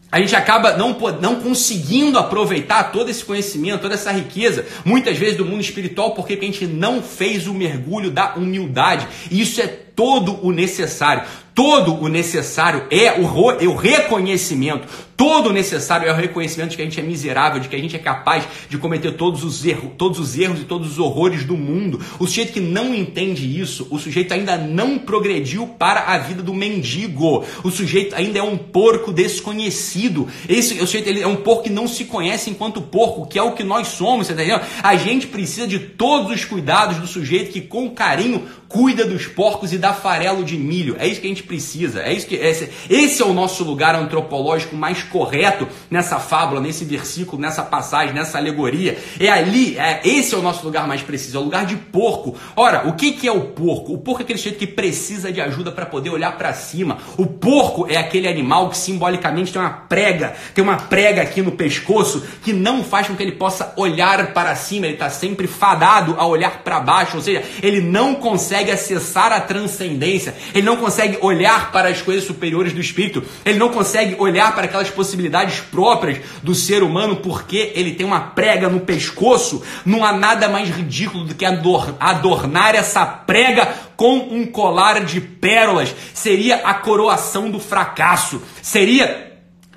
a 0.10 0.20
gente 0.20 0.36
acaba 0.36 0.78
não, 0.78 0.98
não 1.22 1.36
conseguindo 1.36 2.18
aproveitar 2.18 2.92
todo 2.92 3.10
esse 3.10 3.24
conhecimento, 3.24 3.82
toda 3.82 3.94
essa 3.94 4.12
riqueza, 4.12 4.66
muitas 4.86 5.18
vezes 5.18 5.36
do 5.36 5.46
mundo 5.46 5.62
espiritual, 5.62 6.12
porque 6.12 6.34
a 6.34 6.42
gente 6.42 6.66
não 6.66 7.02
fez 7.02 7.46
o 7.46 7.54
mergulho 7.54 8.10
da 8.10 8.36
humildade. 8.36 9.06
E 9.30 9.42
isso 9.42 9.62
é 9.62 9.68
todo 9.68 10.46
o 10.46 10.52
necessário. 10.52 11.24
Todo 11.58 12.00
o 12.00 12.08
necessário 12.08 12.86
é 12.92 13.20
o, 13.20 13.52
é 13.54 13.68
o 13.68 13.76
reconhecimento. 13.76 14.88
Todo 15.18 15.50
o 15.50 15.52
necessário 15.52 16.08
é 16.08 16.12
o 16.12 16.16
reconhecimento 16.16 16.70
de 16.70 16.76
que 16.76 16.84
a 16.84 16.86
gente 16.86 17.00
é 17.00 17.04
miserável, 17.04 17.60
de 17.60 17.68
que 17.68 17.76
a 17.76 17.80
gente 17.80 17.96
é 17.96 18.00
capaz 18.00 18.48
de 18.70 18.78
cometer 18.78 19.14
todos 19.14 19.44
os 19.44 19.66
erros, 19.66 19.90
todos 19.98 20.20
os 20.20 20.38
erros 20.38 20.62
e 20.62 20.66
todos 20.66 20.92
os 20.92 21.00
horrores 21.00 21.44
do 21.44 21.58
mundo. 21.58 22.00
O 22.20 22.28
sujeito 22.28 22.54
que 22.54 22.60
não 22.60 22.94
entende 22.94 23.60
isso, 23.60 23.88
o 23.90 23.98
sujeito 23.98 24.36
ainda 24.36 24.56
não 24.56 25.00
progrediu 25.00 25.66
para 25.66 26.02
a 26.02 26.20
vida 26.20 26.44
do 26.44 26.54
mendigo. 26.54 27.44
O 27.64 27.72
sujeito 27.72 28.16
ainda 28.16 28.38
é 28.38 28.44
um 28.44 28.56
porco 28.56 29.12
desconhecido. 29.12 30.28
Esse 30.48 30.76
o 30.76 30.86
sujeito 30.86 31.10
ele 31.10 31.22
é 31.22 31.28
um 31.28 31.38
porco 31.38 31.64
que 31.64 31.72
não 31.72 31.88
se 31.88 32.06
conhece 32.06 32.52
enquanto 32.52 32.84
porco, 32.84 33.26
que 33.26 33.40
é 33.40 33.42
o 33.42 33.54
que 33.54 33.64
nós 33.64 33.88
somos, 33.88 34.28
você 34.28 34.36
tá 34.36 34.44
entendendo? 34.44 34.64
A 34.84 34.96
gente 34.96 35.26
precisa 35.26 35.66
de 35.66 35.80
todos 35.80 36.32
os 36.32 36.46
cuidados 36.46 36.98
do 36.98 37.08
sujeito 37.08 37.52
que 37.52 37.62
com 37.62 37.90
carinho 37.90 38.44
cuida 38.68 39.06
dos 39.06 39.28
porcos 39.28 39.72
e 39.72 39.78
dá 39.78 39.94
farelo 39.94 40.44
de 40.44 40.58
milho. 40.58 40.96
É 41.00 41.08
isso 41.08 41.22
que 41.22 41.28
a 41.28 41.30
gente 41.30 41.44
precisa. 41.44 42.02
É 42.02 42.14
isso 42.14 42.28
que 42.28 42.36
esse, 42.36 42.70
esse 42.90 43.22
é 43.22 43.26
o 43.26 43.34
nosso 43.34 43.64
lugar 43.64 43.96
antropológico 43.96 44.76
mais 44.76 45.04
correto 45.04 45.68
nessa 45.90 46.20
fábula, 46.20 46.60
nesse 46.60 46.84
versículo, 46.84 47.42
nessa 47.42 47.64
passagem, 47.64 48.14
nessa 48.14 48.38
alegoria. 48.38 48.98
É 49.20 49.30
ali, 49.30 49.78
é, 49.78 50.02
esse 50.04 50.36
é 50.36 50.38
o 50.38 50.42
nosso 50.42 50.66
lugar 50.66 50.88
mais 50.88 51.02
preciso, 51.02 51.38
é 51.38 51.40
o 51.40 51.44
lugar 51.44 51.66
de 51.66 51.76
porco. 51.76 52.36
Ora, 52.56 52.88
o 52.88 52.94
que, 52.94 53.14
que 53.14 53.28
é 53.28 53.32
o 53.32 53.42
porco? 53.42 53.94
O 53.94 53.98
porco 53.98 54.22
é 54.22 54.24
aquele 54.24 54.40
sujeito 54.40 54.60
que 54.60 54.68
precisa 54.68 55.32
de 55.32 55.40
ajuda 55.40 55.72
para 55.72 55.86
poder 55.86 56.10
olhar 56.10 56.38
para 56.38 56.54
cima. 56.54 56.98
O 57.18 57.26
porco 57.26 57.88
é 57.90 57.98
aquele 57.98 58.28
animal 58.28 58.70
que 58.70 58.78
simbolicamente 58.78 59.52
tem 59.52 59.62
uma 59.62 59.70
prega, 59.70 60.36
tem 60.54 60.64
uma 60.64 60.78
prega 60.78 61.22
aqui 61.22 61.42
no 61.42 61.52
pescoço 61.52 62.24
que 62.44 62.52
não 62.52 62.84
faz 62.84 63.08
com 63.08 63.16
que 63.16 63.24
ele 63.24 63.34
possa 63.34 63.74
olhar 63.78 64.34
para 64.34 64.56
cima. 64.56 64.86
Ele 64.86 64.96
está 64.96 65.10
sempre 65.10 65.48
fadado 65.48 66.16
a 66.18 66.26
olhar 66.26 66.64
para 66.64 66.80
baixo, 66.80 67.18
ou 67.18 67.24
seja, 67.24 67.44
ele 67.62 67.82
não 67.82 68.16
consegue 68.16 68.57
consegue 68.58 68.72
acessar 68.72 69.32
a 69.32 69.40
transcendência, 69.40 70.34
ele 70.54 70.66
não 70.66 70.78
consegue 70.78 71.18
olhar 71.22 71.72
para 71.72 71.90
as 71.90 72.02
coisas 72.02 72.24
superiores 72.24 72.74
do 72.74 72.82
espírito, 72.82 73.24
ele 73.46 73.60
não 73.60 73.70
consegue 73.70 74.16
olhar 74.18 74.56
para 74.56 74.66
aquelas 74.66 74.90
possibilidades 74.90 75.60
próprias 75.60 76.20
do 76.42 76.56
ser 76.56 76.82
humano 76.82 77.18
porque 77.18 77.72
ele 77.76 77.92
tem 77.92 78.06
uma 78.06 78.20
prega 78.20 78.68
no 78.68 78.80
pescoço. 78.80 79.64
Não 79.86 80.04
há 80.04 80.12
nada 80.14 80.48
mais 80.48 80.70
ridículo 80.70 81.26
do 81.26 81.36
que 81.36 81.46
adornar 81.46 82.74
essa 82.74 83.06
prega 83.06 83.76
com 83.96 84.18
um 84.18 84.46
colar 84.46 85.06
de 85.06 85.22
pérolas. 85.22 85.94
Seria 86.14 86.58
a 86.58 86.74
coroação 86.74 87.52
do 87.52 87.60
fracasso. 87.60 88.42
Seria 88.62 89.27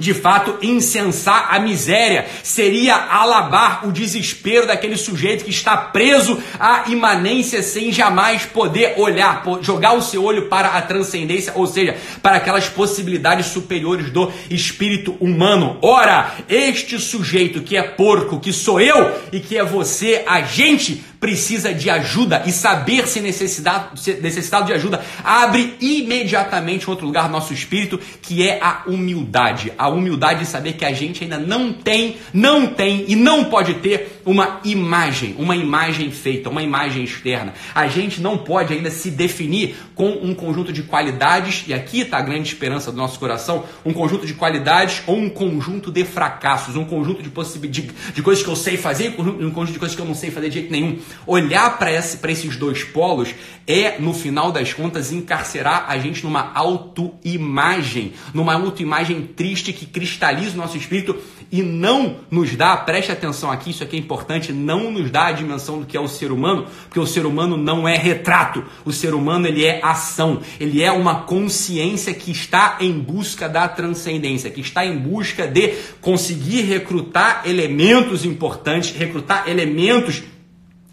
de 0.00 0.14
fato 0.14 0.56
incensar 0.62 1.54
a 1.54 1.60
miséria, 1.60 2.26
seria 2.42 2.96
alabar 2.96 3.86
o 3.86 3.92
desespero 3.92 4.66
daquele 4.66 4.96
sujeito 4.96 5.44
que 5.44 5.50
está 5.50 5.76
preso 5.76 6.42
à 6.58 6.84
imanência 6.88 7.62
sem 7.62 7.92
jamais 7.92 8.46
poder 8.46 8.94
olhar, 8.96 9.44
jogar 9.60 9.92
o 9.92 10.02
seu 10.02 10.24
olho 10.24 10.46
para 10.46 10.68
a 10.68 10.80
transcendência, 10.80 11.52
ou 11.54 11.66
seja, 11.66 11.96
para 12.22 12.38
aquelas 12.38 12.66
possibilidades 12.66 13.46
superiores 13.46 14.10
do 14.10 14.32
espírito 14.48 15.16
humano. 15.20 15.78
Ora, 15.82 16.34
este 16.48 16.98
sujeito 16.98 17.60
que 17.60 17.76
é 17.76 17.82
porco, 17.82 18.40
que 18.40 18.54
sou 18.54 18.80
eu 18.80 19.20
e 19.30 19.38
que 19.38 19.58
é 19.58 19.64
você, 19.64 20.24
a 20.26 20.40
gente 20.40 21.04
precisa 21.20 21.72
de 21.74 21.90
ajuda 21.90 22.42
e 22.46 22.50
saber 22.50 23.06
se 23.06 23.20
necessitado, 23.20 23.98
se 23.98 24.14
necessitado 24.14 24.66
de 24.66 24.72
ajuda 24.72 25.04
abre 25.22 25.76
imediatamente 25.78 26.88
outro 26.88 27.06
lugar 27.06 27.26
no 27.26 27.32
nosso 27.32 27.52
espírito, 27.52 28.00
que 28.22 28.48
é 28.48 28.58
a 28.62 28.84
humildade. 28.86 29.72
A 29.76 29.88
humildade 29.88 30.40
de 30.40 30.46
saber 30.46 30.72
que 30.72 30.84
a 30.84 30.92
gente 30.92 31.22
ainda 31.22 31.38
não 31.38 31.72
tem, 31.72 32.16
não 32.32 32.66
tem 32.66 33.04
e 33.06 33.14
não 33.14 33.44
pode 33.44 33.74
ter 33.74 34.20
uma 34.24 34.60
imagem, 34.64 35.34
uma 35.38 35.56
imagem 35.56 36.10
feita, 36.10 36.48
uma 36.48 36.62
imagem 36.62 37.04
externa. 37.04 37.52
A 37.74 37.86
gente 37.86 38.20
não 38.20 38.38
pode 38.38 38.72
ainda 38.72 38.90
se 38.90 39.10
definir 39.10 39.76
com 39.94 40.08
um 40.22 40.34
conjunto 40.34 40.72
de 40.72 40.82
qualidades, 40.82 41.64
e 41.66 41.74
aqui 41.74 42.00
está 42.00 42.18
a 42.18 42.22
grande 42.22 42.48
esperança 42.48 42.90
do 42.90 42.96
nosso 42.96 43.18
coração, 43.18 43.64
um 43.84 43.92
conjunto 43.92 44.26
de 44.26 44.34
qualidades 44.34 45.02
ou 45.06 45.16
um 45.16 45.28
conjunto 45.28 45.90
de 45.90 46.04
fracassos, 46.04 46.76
um 46.76 46.84
conjunto 46.84 47.22
de, 47.22 47.68
de, 47.68 47.90
de 48.14 48.22
coisas 48.22 48.42
que 48.42 48.48
eu 48.48 48.56
sei 48.56 48.76
fazer 48.76 49.14
um 49.18 49.50
conjunto 49.50 49.72
de 49.72 49.78
coisas 49.78 49.94
que 49.94 50.02
eu 50.02 50.06
não 50.06 50.14
sei 50.14 50.30
fazer 50.30 50.48
de 50.48 50.54
jeito 50.54 50.72
nenhum. 50.72 50.98
Olhar 51.26 51.78
para 51.78 51.92
esse, 51.92 52.18
esses 52.28 52.56
dois 52.56 52.84
polos 52.84 53.34
é, 53.66 53.98
no 54.00 54.12
final 54.12 54.50
das 54.50 54.72
contas, 54.72 55.12
encarcerar 55.12 55.84
a 55.88 55.96
gente 55.98 56.24
numa 56.24 56.50
autoimagem, 56.54 58.14
numa 58.34 58.54
autoimagem 58.54 59.22
triste 59.22 59.72
que 59.72 59.86
cristaliza 59.86 60.54
o 60.54 60.56
nosso 60.56 60.76
espírito 60.76 61.16
e 61.52 61.62
não 61.62 62.16
nos 62.30 62.54
dá, 62.56 62.76
preste 62.76 63.12
atenção 63.12 63.50
aqui, 63.50 63.70
isso 63.70 63.82
aqui 63.82 63.96
é 63.96 63.98
importante, 63.98 64.52
não 64.52 64.90
nos 64.90 65.10
dá 65.10 65.26
a 65.26 65.32
dimensão 65.32 65.80
do 65.80 65.86
que 65.86 65.96
é 65.96 66.00
o 66.00 66.08
ser 66.08 66.32
humano, 66.32 66.66
porque 66.84 67.00
o 67.00 67.06
ser 67.06 67.26
humano 67.26 67.56
não 67.56 67.88
é 67.88 67.96
retrato, 67.96 68.64
o 68.84 68.92
ser 68.92 69.14
humano 69.14 69.46
ele 69.46 69.64
é 69.64 69.80
ação, 69.84 70.40
ele 70.58 70.82
é 70.82 70.90
uma 70.90 71.22
consciência 71.22 72.14
que 72.14 72.30
está 72.30 72.76
em 72.80 72.92
busca 72.92 73.48
da 73.48 73.68
transcendência, 73.68 74.50
que 74.50 74.60
está 74.60 74.84
em 74.84 74.98
busca 74.98 75.46
de 75.46 75.74
conseguir 76.00 76.62
recrutar 76.62 77.42
elementos 77.44 78.24
importantes, 78.24 78.94
recrutar 78.96 79.48
elementos 79.48 80.22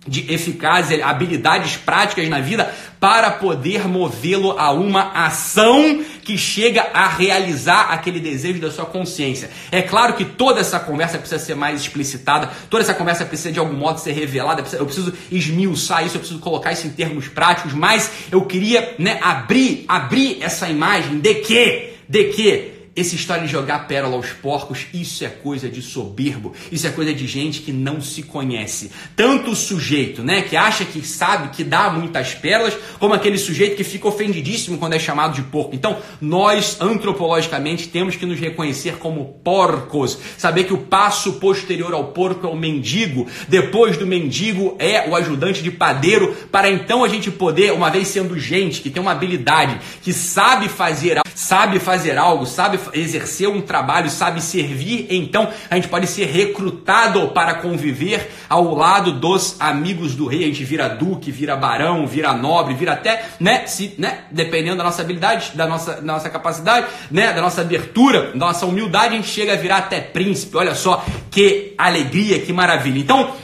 de 0.07 0.31
eficácia, 0.31 1.05
habilidades 1.05 1.77
práticas 1.77 2.27
na 2.29 2.39
vida 2.39 2.73
para 2.99 3.31
poder 3.31 3.87
movê-lo 3.87 4.57
a 4.57 4.71
uma 4.71 5.11
ação 5.11 6.03
que 6.23 6.37
chega 6.37 6.87
a 6.93 7.07
realizar 7.07 7.91
aquele 7.91 8.19
desejo 8.19 8.59
da 8.59 8.71
sua 8.71 8.85
consciência. 8.85 9.49
É 9.71 9.81
claro 9.81 10.13
que 10.13 10.25
toda 10.25 10.59
essa 10.59 10.79
conversa 10.79 11.17
precisa 11.17 11.39
ser 11.39 11.55
mais 11.55 11.81
explicitada, 11.81 12.49
toda 12.69 12.83
essa 12.83 12.93
conversa 12.93 13.25
precisa 13.25 13.51
de 13.51 13.59
algum 13.59 13.75
modo 13.75 13.99
ser 13.99 14.13
revelada, 14.13 14.63
eu 14.73 14.85
preciso 14.85 15.13
esmiuçar 15.31 16.05
isso, 16.05 16.15
eu 16.15 16.19
preciso 16.19 16.39
colocar 16.39 16.71
isso 16.71 16.87
em 16.87 16.91
termos 16.91 17.27
práticos, 17.27 17.73
mas 17.73 18.11
eu 18.31 18.41
queria 18.45 18.95
né, 18.97 19.19
abrir, 19.21 19.85
abrir 19.87 20.37
essa 20.41 20.67
imagem 20.67 21.19
de 21.19 21.35
que, 21.35 21.93
de 22.09 22.23
que 22.25 22.76
essa 22.97 23.15
história 23.15 23.45
de 23.45 23.51
jogar 23.51 23.87
pérola 23.87 24.15
aos 24.15 24.31
porcos, 24.31 24.87
isso 24.91 25.23
é 25.23 25.29
coisa 25.29 25.69
de 25.69 25.81
soberbo, 25.81 26.53
isso 26.71 26.87
é 26.87 26.89
coisa 26.89 27.13
de 27.13 27.27
gente 27.27 27.61
que 27.61 27.71
não 27.71 28.01
se 28.01 28.23
conhece. 28.23 28.91
Tanto 29.15 29.51
o 29.51 29.55
sujeito, 29.55 30.23
né, 30.23 30.41
que 30.41 30.57
acha 30.57 30.83
que 30.83 31.05
sabe 31.05 31.49
que 31.49 31.63
dá 31.63 31.91
muitas 31.91 32.33
pérolas, 32.33 32.75
como 32.99 33.13
aquele 33.13 33.37
sujeito 33.37 33.75
que 33.75 33.83
fica 33.83 34.07
ofendidíssimo 34.07 34.77
quando 34.77 34.93
é 34.93 34.99
chamado 34.99 35.35
de 35.35 35.43
porco. 35.43 35.75
Então, 35.75 35.97
nós 36.19 36.77
antropologicamente 36.81 37.87
temos 37.87 38.15
que 38.15 38.25
nos 38.25 38.39
reconhecer 38.39 38.97
como 38.97 39.39
porcos, 39.43 40.17
saber 40.37 40.63
que 40.63 40.73
o 40.73 40.79
passo 40.79 41.33
posterior 41.33 41.93
ao 41.93 42.05
porco 42.05 42.47
é 42.47 42.49
o 42.49 42.55
mendigo, 42.55 43.27
depois 43.47 43.97
do 43.97 44.07
mendigo 44.07 44.75
é 44.79 45.07
o 45.07 45.15
ajudante 45.15 45.61
de 45.61 45.69
padeiro, 45.69 46.35
para 46.51 46.69
então 46.69 47.03
a 47.03 47.07
gente 47.07 47.29
poder, 47.29 47.73
uma 47.73 47.89
vez 47.89 48.07
sendo 48.07 48.39
gente 48.39 48.81
que 48.81 48.89
tem 48.89 49.01
uma 49.01 49.11
habilidade, 49.11 49.79
que 50.01 50.11
sabe 50.11 50.67
fazer, 50.67 51.19
sabe 51.35 51.79
fazer 51.79 52.17
algo, 52.17 52.45
sabe 52.45 52.79
exercer 52.93 53.47
um 53.49 53.61
trabalho, 53.61 54.09
sabe 54.09 54.41
servir, 54.41 55.07
então 55.09 55.49
a 55.69 55.75
gente 55.75 55.87
pode 55.87 56.07
ser 56.07 56.25
recrutado 56.25 57.29
para 57.29 57.55
conviver 57.55 58.31
ao 58.49 58.75
lado 58.75 59.11
dos 59.11 59.55
amigos 59.59 60.15
do 60.15 60.27
rei. 60.27 60.43
A 60.43 60.47
gente 60.47 60.63
vira 60.63 60.87
duque, 60.87 61.31
vira 61.31 61.55
barão, 61.55 62.05
vira 62.07 62.33
nobre, 62.33 62.73
vira 62.73 62.93
até, 62.93 63.25
né, 63.39 63.65
se, 63.67 63.95
né, 63.97 64.25
dependendo 64.31 64.77
da 64.77 64.83
nossa 64.83 65.01
habilidade, 65.01 65.51
da 65.55 65.67
nossa, 65.67 65.95
da 65.95 66.01
nossa 66.01 66.29
capacidade, 66.29 66.87
né, 67.11 67.33
da 67.33 67.41
nossa 67.41 67.61
abertura, 67.61 68.31
da 68.31 68.47
nossa 68.47 68.65
humildade, 68.65 69.13
a 69.13 69.17
gente 69.17 69.29
chega 69.29 69.53
a 69.53 69.55
virar 69.55 69.77
até 69.77 69.99
príncipe. 69.99 70.57
Olha 70.57 70.75
só 70.75 71.03
que 71.29 71.73
alegria, 71.77 72.39
que 72.39 72.53
maravilha. 72.53 72.99
Então, 72.99 73.35